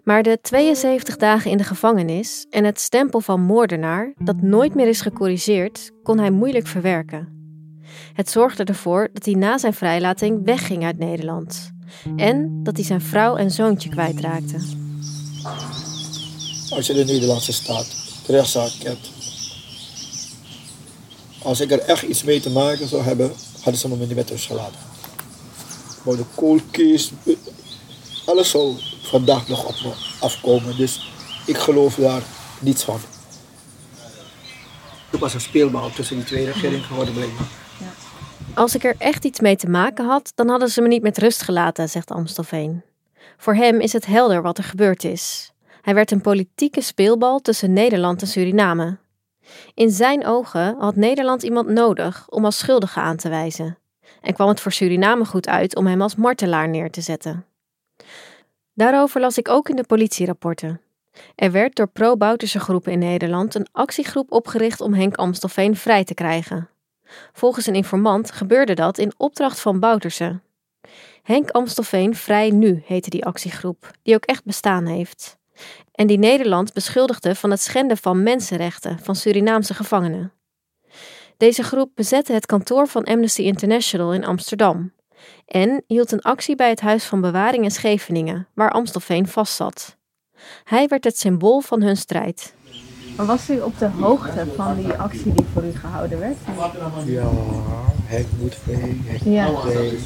[0.04, 4.88] Maar de 72 dagen in de gevangenis en het stempel van moordenaar, dat nooit meer
[4.88, 7.42] is gecorrigeerd, kon hij moeilijk verwerken.
[8.14, 11.72] Het zorgde ervoor dat hij na zijn vrijlating wegging uit Nederland.
[12.16, 14.58] En dat hij zijn vrouw en zoontje kwijtraakte.
[16.70, 19.12] Als je de Nederlandse staat rechtszaak kent.
[21.42, 23.32] Als ik er echt iets mee te maken zou hebben,
[23.62, 24.80] hadden ze me niet met rust gelaten.
[26.04, 27.10] Maar de case,
[28.26, 28.76] alles zou
[29.14, 30.78] vandaag nog op me afkomen.
[30.78, 31.12] Dus
[31.46, 32.22] ik geloof daar
[32.60, 33.00] niets van.
[35.10, 37.48] Het was een speelbal tussen die twee regeringen geworden blijkbaar.
[38.54, 41.18] Als ik er echt iets mee te maken had, dan hadden ze me niet met
[41.18, 42.82] rust gelaten, zegt Amstelveen.
[43.38, 45.52] Voor hem is het helder wat er gebeurd is.
[45.82, 48.98] Hij werd een politieke speelbal tussen Nederland en Suriname.
[49.74, 53.78] In zijn ogen had Nederland iemand nodig om als schuldige aan te wijzen.
[54.22, 57.46] En kwam het voor Suriname goed uit om hem als martelaar neer te zetten.
[58.74, 60.82] Daarover las ik ook in de politierapporten.
[61.36, 66.14] Er werd door pro-Bouterse groepen in Nederland een actiegroep opgericht om Henk Amstelveen vrij te
[66.14, 66.70] krijgen.
[67.34, 70.40] Volgens een informant gebeurde dat in opdracht van Bouterse.
[71.24, 75.38] Henk Amstelveen Vrij Nu heette die actiegroep, die ook echt bestaan heeft.
[75.92, 80.32] En die Nederland beschuldigde van het schenden van mensenrechten van Surinaamse gevangenen.
[81.38, 84.92] Deze groep bezette het kantoor van Amnesty International in Amsterdam
[85.46, 89.98] En hield een actie bij het Huis van Bewaring in Scheveningen, waar Amstelveen vastzat.
[90.64, 92.54] Hij werd het symbool van hun strijd.
[93.18, 96.38] Maar was u op de hoogte van die actie die voor u gehouden werd?
[97.06, 97.30] Ja,
[98.06, 98.58] Henk moet
[99.24, 99.50] Ja.
[99.66, 100.00] mee.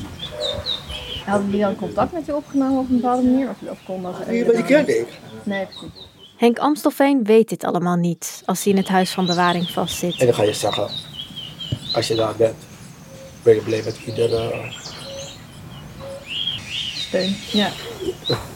[1.26, 3.50] Hadden die dan contact met u opgenomen op een bepaalde manier?
[3.50, 5.08] Of, of kon dat Nee, maar die kende ik.
[5.44, 6.06] Nee, precies.
[6.38, 10.20] Henk Amstelveen weet dit allemaal niet als hij in het Huis van Bewaring vastzit.
[10.20, 10.88] En dan ga je zeggen,
[11.94, 12.56] als je daar bent,
[13.44, 14.54] ben je blij met iedere...
[17.08, 17.36] Steun.
[17.52, 17.70] Ja,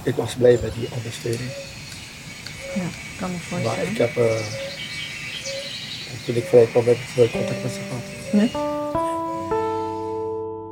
[0.03, 1.49] Ik was blij met die ondersteuning.
[2.75, 2.81] ja,
[3.19, 3.91] kan me Maar voorstellen.
[3.91, 4.35] ik heb, eh,
[6.25, 8.69] toen ik vrij kwam, heb ik nooit contact met ze gehad.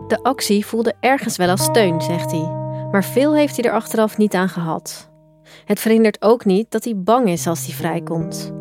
[0.09, 2.51] De actie voelde ergens wel als steun, zegt hij.
[2.91, 5.09] Maar veel heeft hij er achteraf niet aan gehad.
[5.65, 8.51] Het verhindert ook niet dat hij bang is als hij vrijkomt.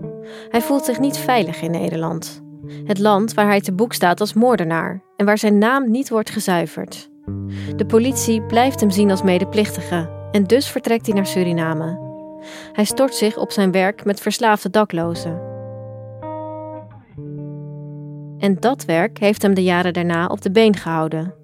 [0.49, 2.43] Hij voelt zich niet veilig in Nederland.
[2.85, 6.31] Het land waar hij te boek staat als moordenaar en waar zijn naam niet wordt
[6.31, 7.09] gezuiverd.
[7.77, 12.07] De politie blijft hem zien als medeplichtige en dus vertrekt hij naar Suriname.
[12.73, 15.41] Hij stort zich op zijn werk met verslaafde daklozen.
[18.39, 21.35] En dat werk heeft hem de jaren daarna op de been gehouden.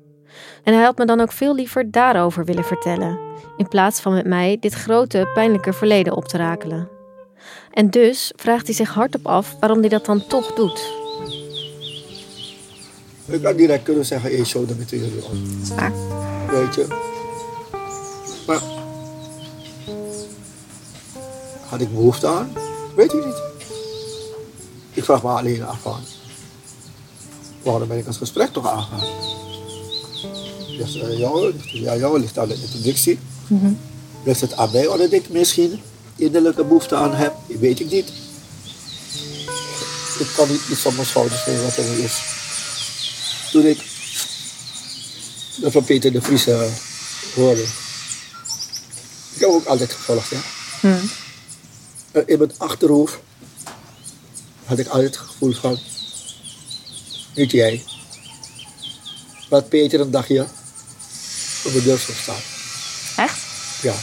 [0.63, 3.19] En hij had me dan ook veel liever daarover willen vertellen,
[3.57, 6.89] in plaats van met mij dit grote, pijnlijke verleden op te rakelen.
[7.71, 11.04] En dus vraagt hij zich hardop af waarom hij dat dan toch doet.
[13.35, 15.33] Ik had direct kunnen zeggen, hey, show de materiaal op.
[15.77, 15.93] Waar?
[16.51, 16.87] Weet je.
[18.47, 18.63] Maar
[21.67, 22.53] had ik behoefte aan?
[22.97, 23.43] Weet ik niet.
[24.93, 26.01] Ik vraag me alleen af van,
[27.63, 29.07] waarom ben ik het gesprek toch aangegaan?
[30.79, 33.19] Dus uh, jou, ja, jou ligt aan de introductie.
[34.25, 35.81] Ligt het aan mij, omdat ik misschien
[36.17, 37.35] innerlijke behoefte aan heb?
[37.47, 38.13] Weet ik niet.
[40.19, 42.43] Ik kan niet iets op mijn schouders nemen wat er is.
[43.55, 43.79] Toen ik
[45.57, 46.63] dat van Peter de Vries eh,
[47.35, 47.63] hoorde.
[49.35, 50.41] Ik heb ook altijd gevolgd, ja.
[52.13, 53.19] Eh, in mijn achterhoofd
[54.65, 55.79] had ik altijd het gevoel van,
[57.35, 57.85] niet jij,
[59.49, 60.43] laat Peter een dagje
[61.65, 62.43] op de deur zou staan.
[63.17, 63.39] Echt?
[63.83, 63.95] Ja.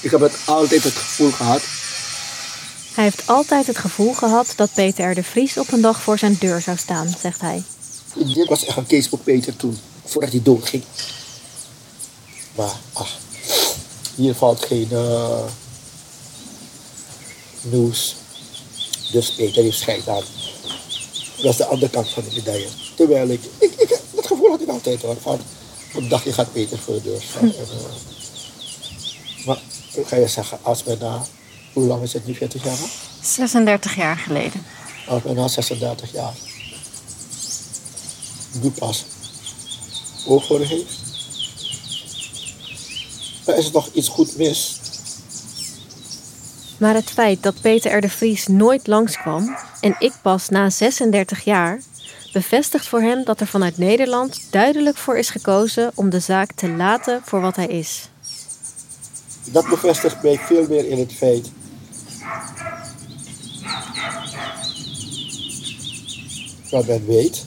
[0.00, 1.62] Ik heb het altijd het gevoel gehad,
[2.94, 5.14] Hij heeft altijd het gevoel gehad dat Peter R.
[5.14, 7.64] de Vries op een dag voor zijn deur zou staan, zegt hij.
[8.24, 10.82] Dit was echt een case voor Peter toen, voordat hij doodging.
[12.54, 13.18] Maar, ach,
[14.14, 15.44] hier valt geen eh,
[17.60, 18.16] nieuws.
[19.12, 20.22] Dus Peter heeft scheid aan.
[21.36, 22.68] Dat is de andere kant van de medaille.
[22.94, 25.16] Terwijl ik, ik, ik dat gevoel had ik altijd hoor.
[25.20, 25.40] Van,
[25.94, 27.42] op een dagje gaat Peter voor de deur staan.
[27.42, 29.60] En, eh, maar,
[29.92, 31.26] ik ga je zeggen, als men na,
[31.72, 32.78] hoe lang is het nu, 40 jaar?
[32.78, 32.86] hè?
[33.22, 34.66] 36 jaar geleden.
[35.08, 36.34] Als men na 36 jaar
[38.62, 39.04] nu pas
[40.26, 40.98] oog voor heeft,
[43.44, 44.80] dan is er toch iets goed mis.
[46.78, 48.00] Maar het feit dat Peter R.
[48.00, 51.80] de Vries nooit langskwam en ik pas na 36 jaar,
[52.32, 56.68] bevestigt voor hem dat er vanuit Nederland duidelijk voor is gekozen om de zaak te
[56.68, 58.08] laten voor wat hij is.
[59.44, 61.50] Dat bevestigt mij veel meer in het feit
[66.70, 67.46] dat men weet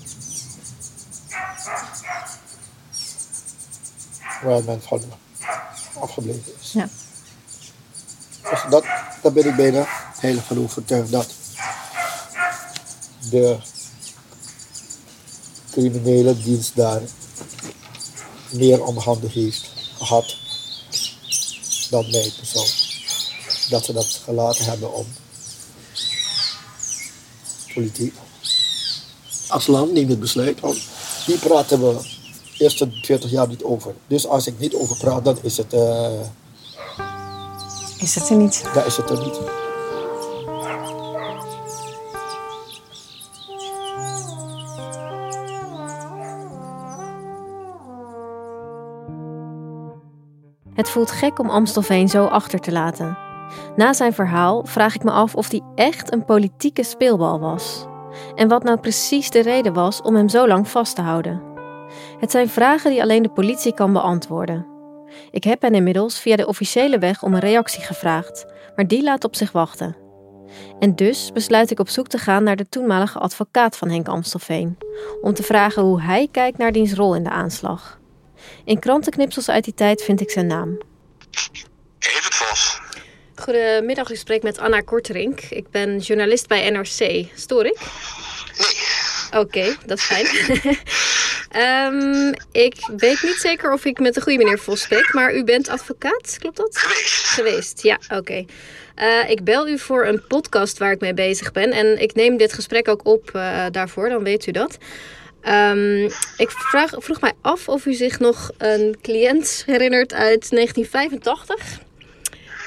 [4.42, 5.02] waar men van
[5.94, 6.72] afgebleven is.
[6.72, 6.90] Ja.
[8.50, 8.84] Dus dat,
[9.22, 9.86] daar ben ik bijna
[10.20, 11.34] heilig van overtuigd dat
[13.30, 13.58] de
[15.72, 17.02] criminele dienst daar
[18.50, 20.36] meer om handen heeft gehad
[21.90, 22.68] dan mij persoon.
[23.70, 25.08] Dat ze dat gelaten hebben om
[27.74, 28.16] politiek.
[29.48, 30.78] Als land neemt het besluit om.
[31.26, 32.20] Die praten we
[32.62, 33.94] eerste 40 jaar niet over.
[34.08, 36.20] Dus als ik niet over praat, dan is het, eh,
[38.00, 38.64] Is het er niet?
[38.74, 39.40] dan is het er niet.
[50.74, 53.18] Het voelt gek om Amstelveen zo achter te laten.
[53.76, 57.86] Na zijn verhaal vraag ik me af of hij echt een politieke speelbal was.
[58.36, 61.51] En wat nou precies de reden was om hem zo lang vast te houden.
[62.22, 64.66] Het zijn vragen die alleen de politie kan beantwoorden.
[65.32, 69.24] Ik heb hen inmiddels via de officiële weg om een reactie gevraagd, maar die laat
[69.24, 69.96] op zich wachten.
[70.80, 74.78] En dus besluit ik op zoek te gaan naar de toenmalige advocaat van Henk Amstelveen,
[75.22, 78.00] om te vragen hoe hij kijkt naar diens rol in de aanslag.
[78.66, 80.78] In krantenknipsels uit die tijd vind ik zijn naam.
[82.00, 82.82] Vos.
[83.36, 85.42] Goedemiddag, u spreekt met Anna Korterink.
[85.42, 87.26] Ik ben journalist bij NRC.
[87.36, 87.80] Stoor ik?
[88.58, 90.28] Nee, Oké, dat is fijn.
[91.52, 95.44] Ehm, ik weet niet zeker of ik met de goede meneer Vos spreek, maar u
[95.44, 96.78] bent advocaat, klopt dat?
[96.78, 97.28] Geweest.
[97.28, 98.46] Geweest, ja, oké.
[98.96, 101.72] Eh, ik bel u voor een podcast waar ik mee bezig ben.
[101.72, 104.78] En ik neem dit gesprek ook op eh, daarvoor, dan weet u dat.
[105.42, 106.04] Ehm,
[106.38, 111.80] ik vraag, vroeg mij af of u zich nog een cliënt herinnert uit 1985.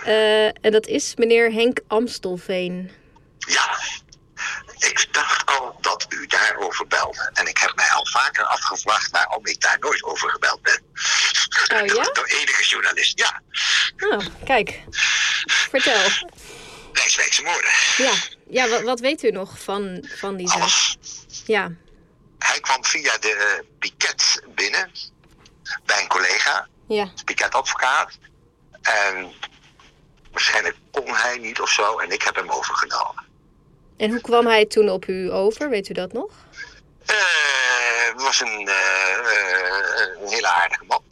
[0.05, 2.90] Eh, en dat is meneer Henk Amstelveen.
[3.38, 4.03] Ja.
[4.85, 7.31] Ik dacht al dat u daarover belde.
[7.33, 10.83] En ik heb mij al vaker afgevraagd waarom ik daar nooit over gebeld ben.
[11.81, 12.03] Oh ja?
[12.12, 13.18] Door enige journalist.
[13.18, 13.40] Ja.
[14.09, 14.81] Oh, kijk.
[15.47, 16.03] Vertel.
[16.92, 17.70] Rijkswijkse moorden.
[17.97, 18.12] Ja,
[18.49, 20.94] ja wat, wat weet u nog van, van die zaak?
[21.47, 21.70] Ja,
[22.38, 24.90] Hij kwam via de eh, piket binnen.
[25.85, 26.68] Bij een collega.
[26.88, 27.09] ja.
[27.25, 28.18] Piketadvocaat.
[28.83, 29.33] En
[30.33, 31.99] waarschijnlijk kon hij niet of zo.
[31.99, 33.23] En ik heb hem overgenomen.
[33.96, 35.68] En hoe kwam hij toen op u over?
[35.68, 36.30] Weet u dat nog?
[37.07, 37.14] Eh,
[38.12, 41.02] Het was een, eh, eh, een hele aardige man.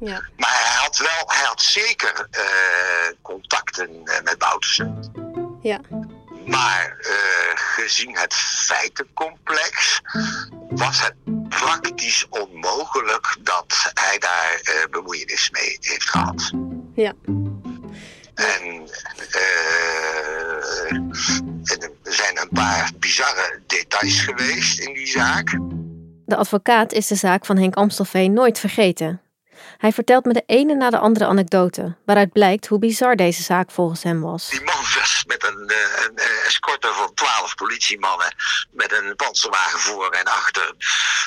[0.00, 0.22] Ja.
[0.36, 2.42] Maar hij had wel, hij had zeker eh,
[3.22, 5.12] contacten eh, met Boutersen.
[5.62, 5.80] Ja.
[6.46, 7.12] Maar eh,
[7.54, 10.00] gezien het feitencomplex
[10.70, 11.14] was het
[11.48, 16.50] praktisch onmogelijk dat hij daar eh, bemoeienis mee heeft gehad.
[16.94, 17.12] Ja.
[18.34, 18.88] En
[19.30, 20.07] eh,
[22.58, 25.58] paar bizarre details geweest in die zaak.
[26.26, 29.22] De advocaat is de zaak van Henk Amstelveen nooit vergeten.
[29.76, 33.70] Hij vertelt me de ene na de andere anekdote, waaruit blijkt hoe bizar deze zaak
[33.70, 34.48] volgens hem was.
[34.48, 38.34] Die man was met een, eh, een eh, escorte van twaalf politiemannen
[38.70, 40.74] met een panzerwagen voor en achter.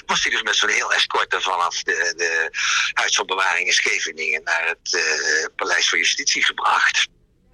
[0.05, 2.49] Was hij dus met zo'n heel escorte vanaf de, de
[2.93, 7.07] Huis van Bewaring in Scheveningen naar het eh, Paleis van Justitie gebracht.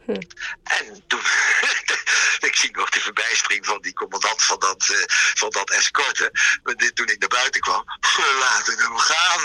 [0.07, 1.19] En toen,
[2.49, 6.31] ik zie nog de verbijstering van die commandant van dat, eh, van dat escorte.
[6.93, 7.83] Toen ik naar buiten kwam,
[8.39, 9.41] laten hem gaan.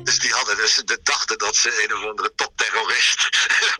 [0.04, 3.28] dus die hadden dus, de dachten dat ze een of andere topterrorist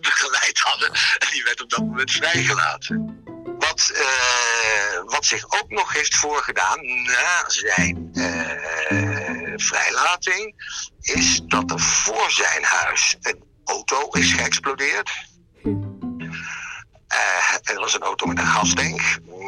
[0.00, 0.92] begeleid hadden.
[1.18, 3.20] En die werd op dat moment vrijgelaten.
[3.58, 10.54] Wat, eh, wat zich ook nog heeft voorgedaan na zijn eh, vrijlating,
[11.00, 15.10] is dat er voor zijn huis een auto is geëxplodeerd.
[17.06, 19.00] Eh, er was een auto met een gastank,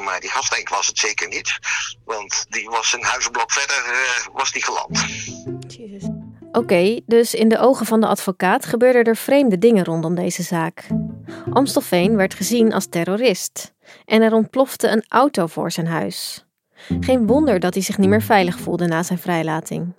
[0.05, 1.59] maar die gastank was het zeker niet,
[2.05, 5.05] want die was een huizenblok verder eh, was die geland.
[6.53, 10.87] Oké, dus in de ogen van de advocaat gebeurden er vreemde dingen rondom deze zaak.
[11.53, 13.73] Amstelveen werd gezien als terrorist
[14.05, 16.45] en er ontplofte een auto voor zijn huis.
[17.01, 19.95] Geen wonder dat hij zich niet meer veilig voelde na zijn vrijlating.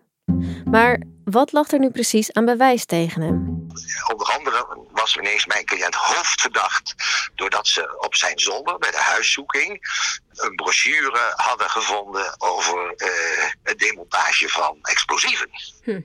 [0.65, 3.67] Maar wat lag er nu precies aan bewijs tegen hem?
[4.11, 6.95] Onder andere was ineens mijn cliënt hoofdverdacht
[7.35, 9.87] doordat ze op zijn zolder bij de huiszoeking
[10.33, 15.49] een brochure hadden gevonden over eh, het demontage van explosieven.
[15.83, 16.01] Hm.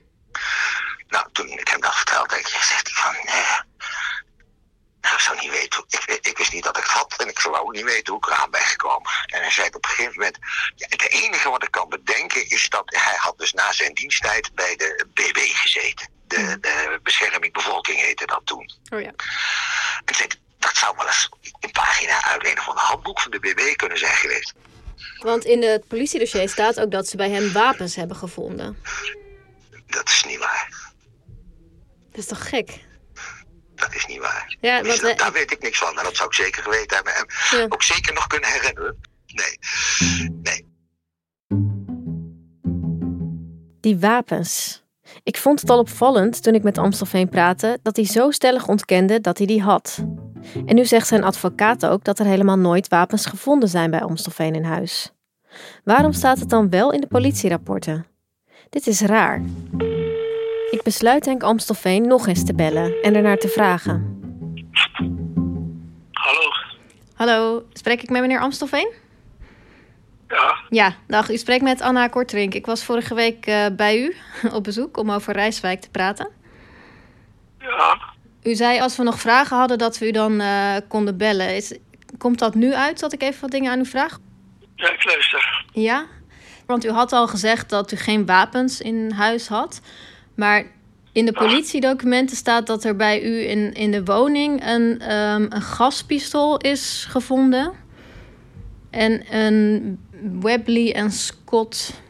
[1.07, 3.59] Nou, toen ik hem dat vertelde, zegt hij van, eh,
[5.01, 7.39] nou, ik zou niet weten, ik, ik wist niet dat ik het had en ik
[7.39, 9.11] zou ook niet weten hoe ik eraan ben gekomen.
[9.25, 10.37] En hij zei op een gegeven moment,
[10.75, 14.55] ja, het enige wat ik kan bedenken is dat hij had dus na zijn diensttijd
[14.55, 16.09] bij de BB gezeten.
[16.27, 18.71] De, de bescherming bevolking heette dat toen.
[18.89, 19.11] Oh ja.
[20.05, 20.27] En zei,
[20.59, 23.97] dat zou wel eens een pagina uit een of ander handboek van de BB kunnen
[23.97, 24.53] zijn geweest.
[25.17, 28.77] Want in het politiedossier staat ook dat ze bij hem wapens hebben gevonden.
[29.87, 30.91] Dat is niet waar.
[32.09, 32.79] Dat is toch gek?
[33.81, 34.55] Dat is niet waar.
[34.61, 35.97] Ja, Dus dat- eh, daar weet ik niks van.
[35.97, 37.13] En dat zou ik zeker geweten hebben.
[37.15, 37.25] En
[37.57, 37.65] Ja.
[37.69, 38.97] ook zeker nog kunnen herinneren.
[39.27, 39.57] Nee.
[40.43, 40.69] Nee.
[43.81, 44.83] Die wapens.
[45.23, 49.21] Ik vond het al opvallend toen ik met Amstelveen praatte dat hij zo stellig ontkende
[49.21, 50.03] dat hij die had.
[50.65, 54.55] En nu zegt zijn advocaat ook dat er helemaal nooit wapens gevonden zijn bij Amstelveen
[54.55, 55.11] in huis.
[55.83, 58.05] Waarom staat het dan wel in de politierapporten?
[58.69, 59.41] Dit is raar.
[60.81, 64.19] Ik besluit Henk Amstelveen nog eens te bellen en ernaar te vragen.
[66.11, 66.41] Hallo.
[67.13, 68.91] Hallo, spreek ik met meneer Amstelveen?
[70.27, 71.31] Ja, Ja, dag.
[71.31, 72.53] U spreekt met Anna Kortrink.
[72.53, 74.15] Ik was vorige week eh, bij u
[74.57, 76.29] op bezoek om over Rijswijk te praten.
[77.59, 77.99] ja.
[78.43, 81.55] U zei als we nog vragen hadden dat we u dan eh, konden bellen.
[81.55, 81.77] Is,
[82.17, 84.17] komt dat nu uit dat ik even wat dingen aan u vraag?
[84.75, 85.65] Ja, ik luister.
[85.71, 86.05] Ja?
[86.65, 89.81] Want u had al gezegd dat u geen wapens in huis had.
[90.35, 90.65] Maar
[91.11, 95.61] in de politiedocumenten staat dat er bij u in, in de woning een, ehm, een
[95.61, 97.73] gaspistool is gevonden.
[98.91, 99.99] En een
[100.41, 102.01] Webley en Scott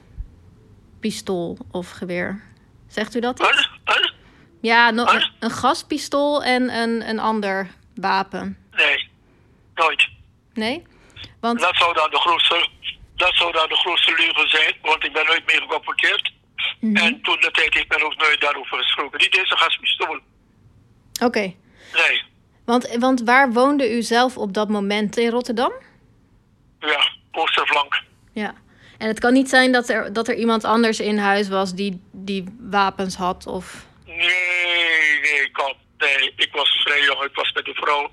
[0.99, 2.41] pistool of geweer.
[2.87, 3.39] Zegt u dat?
[3.39, 4.13] iets?
[4.61, 8.57] Ja, nog een, een gaspistool en een, een ander wapen.
[8.71, 9.09] Nee,
[9.75, 10.07] nooit.
[10.53, 10.83] Nee?
[11.39, 12.69] Want Dat zou dan de grootste
[13.15, 16.31] dat zou dan de grootste leugen zijn, want ik ben nooit mee gerapporteerd.
[16.81, 19.19] En toen de tijd heeft men ook nooit daarover gesproken.
[19.19, 20.19] Niet deze gaspistool.
[21.23, 21.53] Oké.
[21.93, 22.23] Nee.
[22.65, 25.17] Want, want waar woonde u zelf op dat moment?
[25.17, 25.71] In Rotterdam?
[26.79, 28.01] Ja, Oosterflank.
[28.33, 28.53] Ja.
[28.97, 32.01] En het kan niet zijn dat er, dat er iemand anders in huis was die,
[32.11, 33.85] die wapens had of...
[34.05, 34.17] Nee,
[35.21, 37.23] nee, ik had, nee, ik was vrij jong.
[37.23, 38.11] Ik was met een vrouw.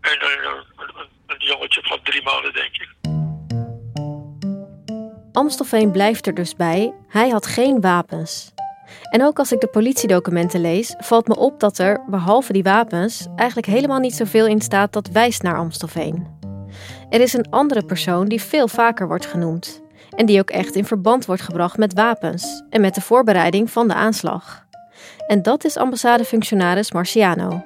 [0.00, 2.88] En een, een, een, een jongetje van drie maanden, denk ik.
[5.32, 8.52] Amstelveen blijft er dus bij, hij had geen wapens.
[9.10, 13.26] En ook als ik de politiedocumenten lees, valt me op dat er, behalve die wapens,
[13.36, 16.26] eigenlijk helemaal niet zoveel in staat dat wijst naar Amstelveen.
[17.08, 19.82] Er is een andere persoon die veel vaker wordt genoemd.
[20.10, 23.88] En die ook echt in verband wordt gebracht met wapens en met de voorbereiding van
[23.88, 24.66] de aanslag.
[25.26, 27.64] En dat is ambassadefunctionaris Marciano.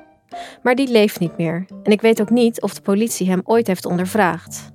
[0.62, 3.66] Maar die leeft niet meer en ik weet ook niet of de politie hem ooit
[3.66, 4.74] heeft ondervraagd.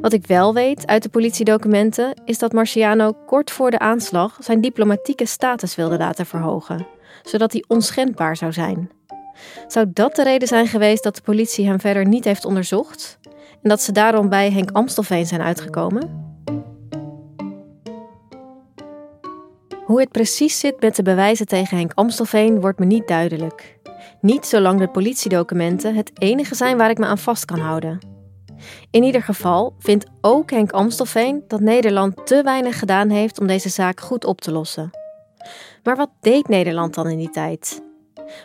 [0.00, 4.60] Wat ik wel weet uit de politiedocumenten is dat Marciano kort voor de aanslag zijn
[4.60, 6.86] diplomatieke status wilde laten verhogen,
[7.22, 8.90] zodat hij onschendbaar zou zijn.
[9.66, 13.18] Zou dat de reden zijn geweest dat de politie hem verder niet heeft onderzocht
[13.62, 16.22] en dat ze daarom bij Henk Amstelveen zijn uitgekomen?
[19.84, 23.78] Hoe het precies zit met de bewijzen tegen Henk Amstelveen wordt me niet duidelijk.
[24.20, 28.13] Niet zolang de politiedocumenten het enige zijn waar ik me aan vast kan houden.
[28.90, 33.68] In ieder geval vindt ook Henk Amstelveen dat Nederland te weinig gedaan heeft om deze
[33.68, 34.90] zaak goed op te lossen.
[35.82, 37.82] Maar wat deed Nederland dan in die tijd?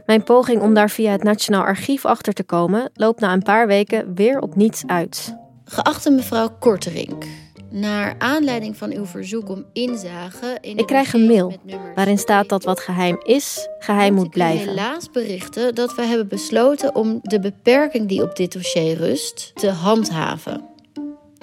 [0.05, 3.67] Mijn poging om daar via het Nationaal Archief achter te komen loopt na een paar
[3.67, 5.35] weken weer op niets uit.
[5.63, 7.25] Geachte mevrouw Korterink,
[7.71, 11.53] naar aanleiding van uw verzoek om inzage in Ik krijg een mail
[11.95, 14.67] waarin staat dat wat geheim is, geheim moet blijven.
[14.67, 19.69] helaas berichten dat we hebben besloten om de beperking die op dit dossier rust te
[19.69, 20.77] handhaven.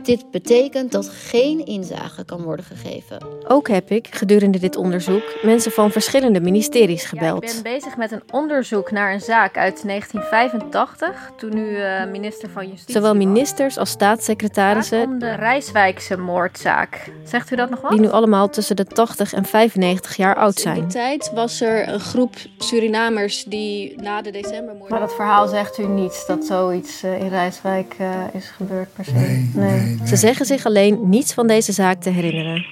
[0.06, 3.18] Dit betekent dat geen inzage kan worden gegeven.
[3.48, 7.42] Ook heb ik gedurende dit onderzoek mensen van verschillende ministeries gebeld.
[7.42, 12.50] ik ben bezig met een onderzoek naar een zaak uit 1985, toen u eh, minister
[12.50, 17.12] van Justitie Zowel ministers als staatssecretarissen, om de Rijswijkse moordzaak.
[17.24, 17.90] Zegt u dat nog wat?
[17.90, 20.88] die nu allemaal tussen de 80 en 95 jaar oud In die zijn.
[20.88, 24.90] tijd was er een groep Surinamers die na de decembermoord...
[24.90, 29.04] Maar dat verhaal zegt u niets dat zoiets eh, in Rijswijk eh, is gebeurd per
[29.04, 29.50] se.
[29.54, 29.95] Nee.
[30.04, 32.66] Ze zeggen zich alleen niets van deze zaak te herinneren.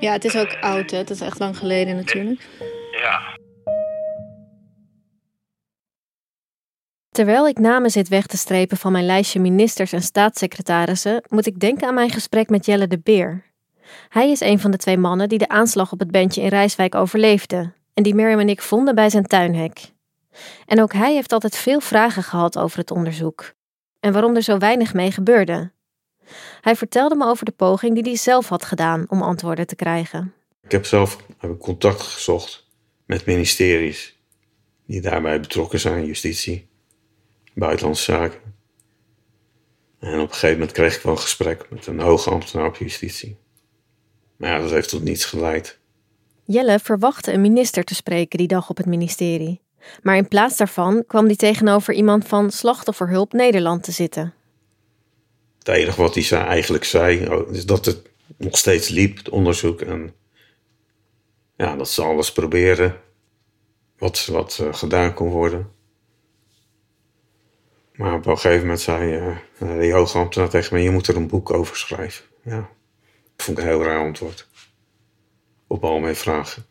[0.00, 0.96] Ja, het is ook oud, hè?
[0.96, 2.48] Het is echt lang geleden natuurlijk.
[2.90, 3.36] Ja.
[7.10, 11.60] Terwijl ik namen zit weg te strepen van mijn lijstje ministers en staatssecretarissen, moet ik
[11.60, 13.44] denken aan mijn gesprek met Jelle de Beer.
[14.08, 16.94] Hij is een van de twee mannen die de aanslag op het bandje in Rijswijk
[16.94, 19.92] overleefde en die Mirjam en ik vonden bij zijn tuinhek.
[20.66, 23.52] En ook hij heeft altijd veel vragen gehad over het onderzoek
[24.00, 25.70] en waarom er zo weinig mee gebeurde.
[26.60, 30.32] Hij vertelde me over de poging die hij zelf had gedaan om antwoorden te krijgen.
[30.62, 32.66] Ik heb zelf heb ik contact gezocht
[33.06, 34.18] met ministeries
[34.86, 36.68] die daarbij betrokken zijn, justitie,
[37.54, 38.40] buitenlandse zaken.
[39.98, 42.76] En op een gegeven moment kreeg ik wel een gesprek met een hoge ambtenaar op
[42.76, 43.36] justitie.
[44.36, 45.78] Maar ja, dat heeft tot niets geleid.
[46.44, 49.60] Jelle verwachtte een minister te spreken die dag op het ministerie.
[50.02, 54.34] Maar in plaats daarvan kwam hij tegenover iemand van Slachtofferhulp Nederland te zitten.
[55.68, 59.28] Het enige wat hij zei, eigenlijk zei, oh, is dat het nog steeds liep, het
[59.28, 59.80] onderzoek.
[59.80, 60.14] En
[61.56, 63.00] ja, dat ze alles proberen
[63.98, 65.70] wat, wat eh, gedaan kon worden.
[67.92, 69.14] Maar op een gegeven moment zei
[69.58, 72.24] eh, die hoge ambtenaar tegen me, je moet er een boek over schrijven.
[72.42, 72.70] Ja,
[73.36, 74.48] dat vond ik een heel raar antwoord.
[75.66, 76.66] Op al mijn vragen.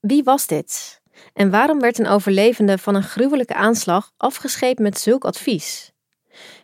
[0.00, 1.00] Wie was dit?
[1.32, 5.93] En waarom werd een overlevende van een gruwelijke aanslag afgescheept met zulk advies?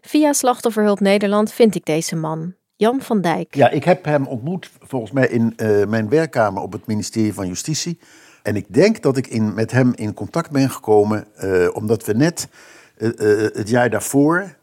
[0.00, 3.54] Via Slachtofferhulp Nederland vind ik deze man, Jan van Dijk.
[3.54, 7.46] Ja, ik heb hem ontmoet volgens mij in eh, mijn werkkamer op het ministerie van
[7.46, 7.98] Justitie.
[8.42, 12.12] En ik denk dat ik in, met hem in contact ben gekomen eh, omdat we
[12.12, 12.48] net
[12.96, 13.08] eh,
[13.52, 14.58] het jaar daarvoor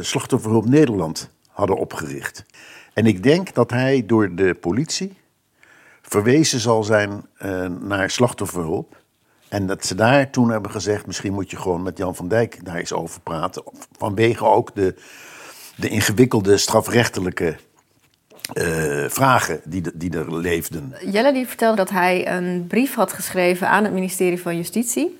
[0.00, 2.44] Slachtofferhulp Nederland hadden opgericht.
[2.92, 5.18] En ik denk dat hij door de politie
[6.02, 7.26] verwezen zal zijn
[7.80, 8.99] naar slachtofferhulp.
[9.50, 12.64] En dat ze daar toen hebben gezegd, misschien moet je gewoon met Jan van Dijk
[12.64, 13.62] daar eens over praten.
[13.98, 14.94] Vanwege ook de,
[15.76, 17.56] de ingewikkelde strafrechtelijke
[18.52, 20.94] eh, vragen die, de- die er leefden.
[21.04, 25.18] Jelle die vertelde dat hij een brief had geschreven aan het ministerie van Justitie.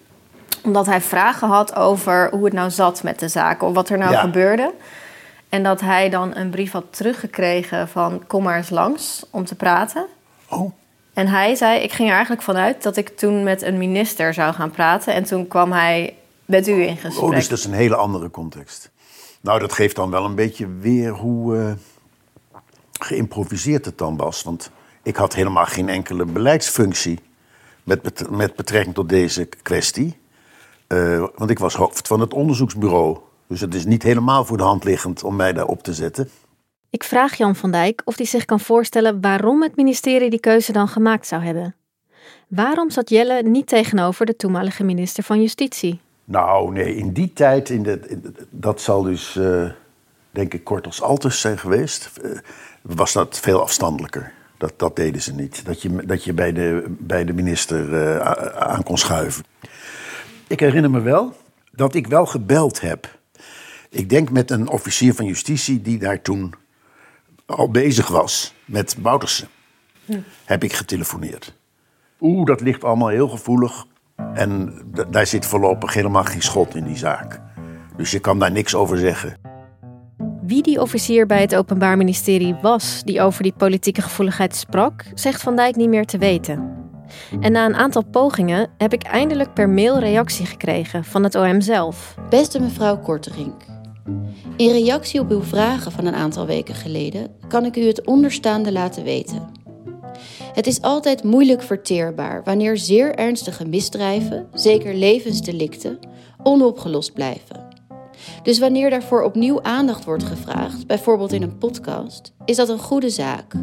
[0.64, 3.62] Omdat hij vragen had over hoe het nou zat met de zaak.
[3.62, 4.20] Of wat er nou Ja.
[4.20, 4.72] gebeurde.
[5.48, 9.54] En dat hij dan een brief had teruggekregen van kom maar eens langs om te
[9.54, 10.06] praten.
[10.48, 10.72] Oh.
[11.20, 14.54] En hij zei, ik ging er eigenlijk vanuit dat ik toen met een minister zou
[14.54, 15.14] gaan praten.
[15.14, 17.24] En toen kwam hij met u in gesprek.
[17.24, 18.90] Oh, dus dat is een hele andere context.
[19.40, 21.72] Nou, dat geeft dan wel een beetje weer hoe, eh,
[23.00, 24.42] geïmproviseerd het dan was.
[24.42, 24.70] Want
[25.02, 27.18] ik had helemaal geen enkele beleidsfunctie
[27.84, 30.18] met, met betrekking tot deze kwestie.
[30.86, 33.18] Eh, want ik was hoofd van het onderzoeksbureau.
[33.46, 36.30] Dus het is niet helemaal voor de hand liggend om mij daar op te zetten.
[36.90, 40.72] Ik vraag Jan van Dijk of hij zich kan voorstellen waarom het ministerie die keuze
[40.72, 41.74] dan gemaakt zou hebben.
[42.48, 46.00] Waarom zat Jelle niet tegenover de toenmalige minister van Justitie?
[46.24, 48.20] Nou, nee, in die tijd, in de,
[48.50, 49.70] dat zal dus, eh,
[50.30, 52.30] denk ik, kort als Altus zijn geweest, eh,
[52.82, 54.32] was dat veel afstandelijker.
[54.56, 55.64] Dat, dat deden ze niet.
[55.64, 58.20] Dat je, dat je bij, de, bij de minister eh,
[58.60, 59.44] aan kon schuiven.
[60.46, 61.36] Ik herinner me wel
[61.72, 63.18] dat ik wel gebeld heb.
[63.88, 66.54] Ik denk met een officier van justitie die daar toen
[67.50, 69.48] al bezig was met Boutersen.
[70.44, 71.54] Heb ik getelefoneerd.
[72.20, 73.84] Oeh, dat ligt allemaal heel gevoelig.
[74.34, 77.40] En d- daar zit voorlopig helemaal geen schot in die zaak.
[77.96, 79.34] Dus je kan daar niks over zeggen.
[80.42, 85.42] Wie die officier bij het Openbaar Ministerie was die over die politieke gevoeligheid sprak, zegt
[85.42, 86.78] Van Dijk niet meer te weten.
[87.40, 91.60] En na een aantal pogingen heb ik eindelijk per mail reactie gekregen van het OM
[91.60, 92.14] zelf.
[92.28, 93.62] Beste mevrouw Korterink.
[94.56, 98.72] In reactie op uw vragen van een aantal weken geleden kan ik u het onderstaande
[98.72, 99.48] laten weten.
[100.52, 105.98] Het is altijd moeilijk verteerbaar wanneer zeer ernstige misdrijven, zeker levensdelicten,
[106.42, 107.68] onopgelost blijven.
[108.42, 113.10] Dus wanneer daarvoor opnieuw aandacht wordt gevraagd, bijvoorbeeld in een podcast, is dat een goede
[113.10, 113.54] zaak.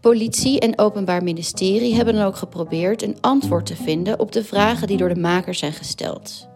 [0.00, 4.86] Politie en Openbaar Ministerie hebben dan ook geprobeerd een antwoord te vinden op de vragen
[4.86, 6.47] die door de makers zijn gesteld.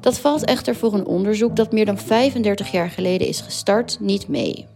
[0.00, 4.28] Dat valt echter voor een onderzoek dat meer dan 35 jaar geleden is gestart niet
[4.28, 4.66] mee.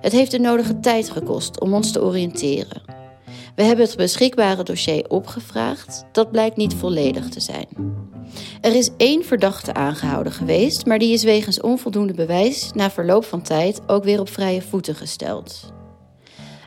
[0.00, 2.82] Het heeft de nodige tijd gekost om ons te oriënteren.
[3.56, 7.66] We hebben het beschikbare dossier opgevraagd, dat blijkt niet volledig te zijn.
[8.60, 13.42] Er is één verdachte aangehouden geweest, maar die is wegens onvoldoende bewijs na verloop van
[13.42, 15.72] tijd ook weer op vrije voeten gesteld.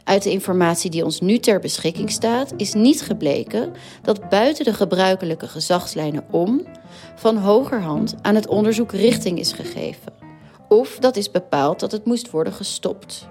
[0.04, 4.74] Uit de informatie die ons nu ter beschikking staat, is niet gebleken dat buiten de
[4.74, 6.62] gebruikelijke gezagslijnen om
[7.16, 10.14] van hogerhand aan het onderzoek richting is gegeven.
[10.68, 13.28] Of dat is bepaald dat het moest worden gestopt.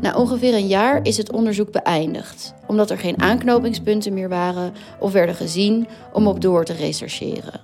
[0.00, 5.12] Na ongeveer een jaar is het onderzoek beëindigd, omdat er geen aanknopingspunten meer waren of
[5.12, 7.60] werden gezien om op door te rechercheren.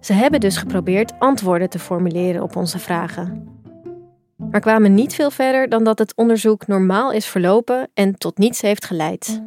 [0.00, 3.48] Ze hebben dus geprobeerd antwoorden te formuleren op onze vragen.
[4.54, 8.60] Maar kwamen niet veel verder dan dat het onderzoek normaal is verlopen en tot niets
[8.60, 9.42] heeft geleid.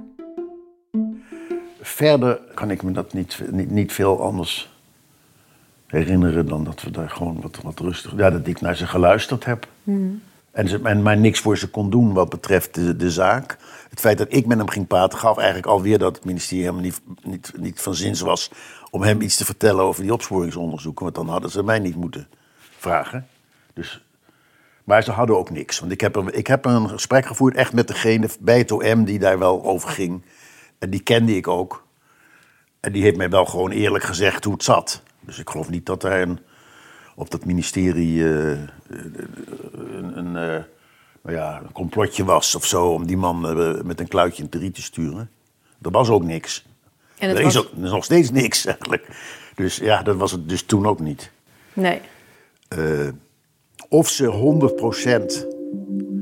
[1.82, 4.70] Verder kan ik me dat niet, niet, niet veel anders
[5.86, 8.14] herinneren dan dat we daar gewoon wat, wat rustig...
[8.18, 9.68] Ja, dat ik naar ze geluisterd heb.
[10.52, 13.58] En, ze, en maar niks voor ze kon doen wat betreft de, de zaak.
[13.90, 16.84] Het feit dat ik met hem ging praten gaf eigenlijk alweer dat het ministerie helemaal
[16.84, 18.52] niet, niet, niet van zins was
[18.90, 21.04] om hem iets te vertellen over die opsporingsonderzoeken.
[21.04, 22.28] Want dan hadden ze mij niet moeten
[22.78, 23.28] vragen.
[23.74, 24.02] Dus,
[24.88, 25.80] maar ze hadden ook niks.
[25.80, 29.04] Want ik heb, er, ik heb een gesprek gevoerd echt met degene bij het OM
[29.06, 30.22] die daar wel over ging.
[30.80, 31.86] En die kende ik ook.
[32.80, 35.02] En die heeft mij wel gewoon eerlijk gezegd hoe het zat.
[35.20, 36.40] Dus ik geloof niet dat er een,
[37.16, 38.50] op dat ministerie eh,
[38.90, 40.64] een, een, eh,
[41.22, 44.50] nou ja, een complotje was of zo om die man eh, met een kluitje in
[44.52, 45.30] het riet te sturen.
[45.82, 46.66] Er was ook niks.
[47.18, 49.08] En er, was- is ook, er is nog steeds niks eigenlijk.
[49.56, 51.32] Dus ja, dat was het dus toen ook niet.
[51.74, 52.02] Nee.
[53.90, 55.48] Of ze 100%,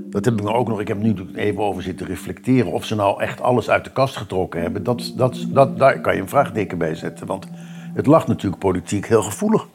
[0.10, 2.96] dat heb ik nou ook nog, ik heb nu even over zitten reflecteren, of ze
[2.96, 6.30] nou echt alles uit de kast getrokken hebben, dat, dat, dat, daar kan je een
[6.30, 7.28] vraagteken bij zetten.
[7.28, 7.48] Want
[7.94, 9.68] het lag natuurlijk politiek heel gevoelig.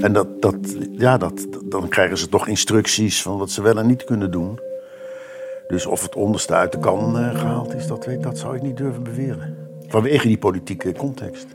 [0.00, 0.56] En dat, dat,
[0.92, 4.58] ja, dat, dan krijgen ze toch instructies van wat ze wel en niet kunnen doen.
[5.68, 8.62] Dus of het onderste uit de kan eh, gehaald is, dat, weet, dat zou ik
[8.62, 9.56] niet durven beweren.
[9.88, 11.46] Vanwege die politieke context.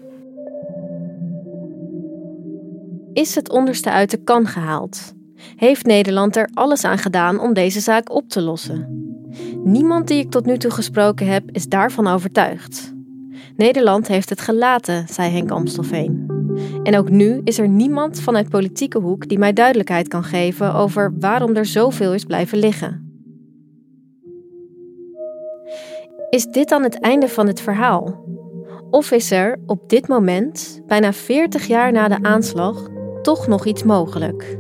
[3.13, 5.15] Is het onderste uit de kan gehaald?
[5.55, 9.05] Heeft Nederland er alles aan gedaan om deze zaak op te lossen?
[9.63, 12.93] Niemand die ik tot nu toe gesproken heb is daarvan overtuigd.
[13.55, 16.25] Nederland heeft het gelaten, zei Henk Amstelveen.
[16.83, 21.13] En ook nu is er niemand vanuit politieke hoek die mij duidelijkheid kan geven over
[21.19, 23.05] waarom er zoveel is blijven liggen.
[26.29, 28.25] Is dit dan het einde van het verhaal?
[28.89, 32.87] Of is er op dit moment, bijna 40 jaar na de aanslag,
[33.21, 34.57] toch nog iets mogelijk?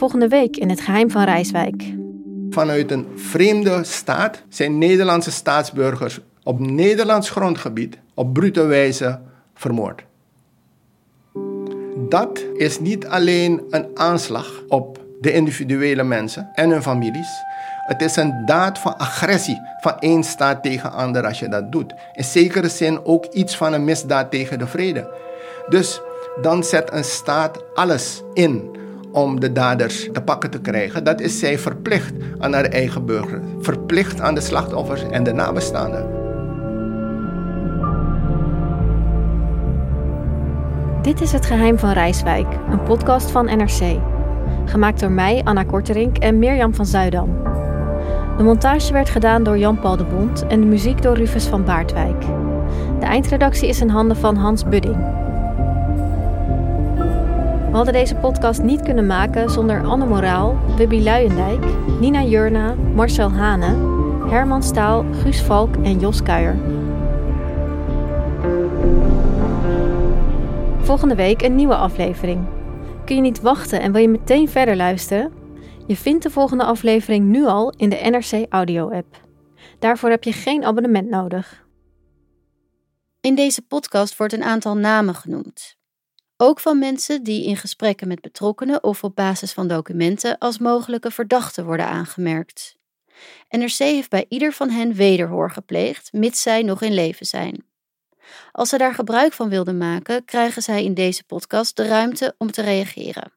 [0.00, 1.92] Volgende week in het geheim van Rijswijk.
[2.50, 9.20] Vanuit een vreemde staat zijn Nederlandse staatsburgers op Nederlands grondgebied op brute wijze
[9.54, 10.04] vermoord.
[12.08, 17.28] Dat is niet alleen een aanslag op de individuele mensen en hun families.
[17.86, 21.94] Het is een daad van agressie van één staat tegen ander als je dat doet.
[22.12, 25.14] In zekere zin ook iets van een misdaad tegen de vrede.
[25.68, 26.00] Dus
[26.40, 28.78] dan zet een staat alles in
[29.12, 31.04] om de daders te pakken te krijgen.
[31.04, 33.40] Dat is zij verplicht aan haar eigen burger.
[33.60, 36.18] Verplicht aan de slachtoffers en de nabestaanden.
[41.02, 43.98] Dit is Het Geheim van Rijswijk, een podcast van NRC.
[44.64, 47.42] Gemaakt door mij, Anna Korterink en Mirjam van Zuidam.
[48.36, 52.20] De montage werd gedaan door Jan-Paul de Bond en de muziek door Rufus van Baardwijk.
[52.98, 54.96] De eindredactie is in handen van Hans Budding.
[57.70, 61.64] We hadden deze podcast niet kunnen maken zonder Anne Moraal, Wubby Luijendijk,
[62.00, 63.98] Nina Jurna, Marcel Hane,
[64.28, 66.56] Herman Staal, Guus Valk en Jos Kuijer.
[70.80, 72.46] Volgende week een nieuwe aflevering.
[73.04, 75.32] Kun je niet wachten en wil je meteen verder luisteren?
[75.86, 79.26] Je vindt de volgende aflevering nu al in de NRC Audio-app.
[79.78, 81.66] Daarvoor heb je geen abonnement nodig.
[83.20, 85.79] In deze podcast wordt een aantal namen genoemd.
[86.42, 91.10] Ook van mensen die in gesprekken met betrokkenen of op basis van documenten als mogelijke
[91.10, 92.76] verdachten worden aangemerkt.
[93.48, 97.64] NRC heeft bij ieder van hen wederhoor gepleegd, mits zij nog in leven zijn.
[98.52, 102.50] Als ze daar gebruik van wilden maken, krijgen zij in deze podcast de ruimte om
[102.50, 103.32] te reageren.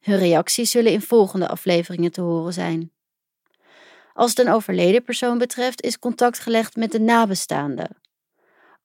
[0.00, 2.92] Hun reacties zullen in volgende afleveringen te horen zijn.
[4.12, 8.00] Als het een overleden persoon betreft, is contact gelegd met de nabestaanden.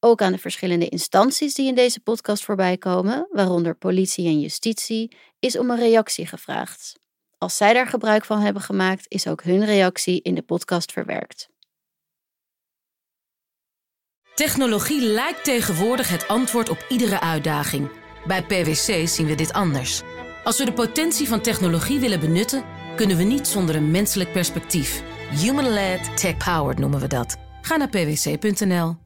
[0.07, 5.17] Ook aan de verschillende instanties die in deze podcast voorbij komen, waaronder politie en justitie,
[5.39, 6.99] is om een reactie gevraagd.
[7.37, 11.49] Als zij daar gebruik van hebben gemaakt, is ook hun reactie in de podcast verwerkt.
[14.35, 17.89] Technologie lijkt tegenwoordig het antwoord op iedere uitdaging.
[18.27, 20.01] Bij PwC zien we dit anders.
[20.43, 22.63] Als we de potentie van technologie willen benutten,
[22.95, 25.03] kunnen we niet zonder een menselijk perspectief.
[25.31, 27.37] Human-led, tech-powered noemen we dat.
[27.61, 29.04] Ga naar pwc.nl.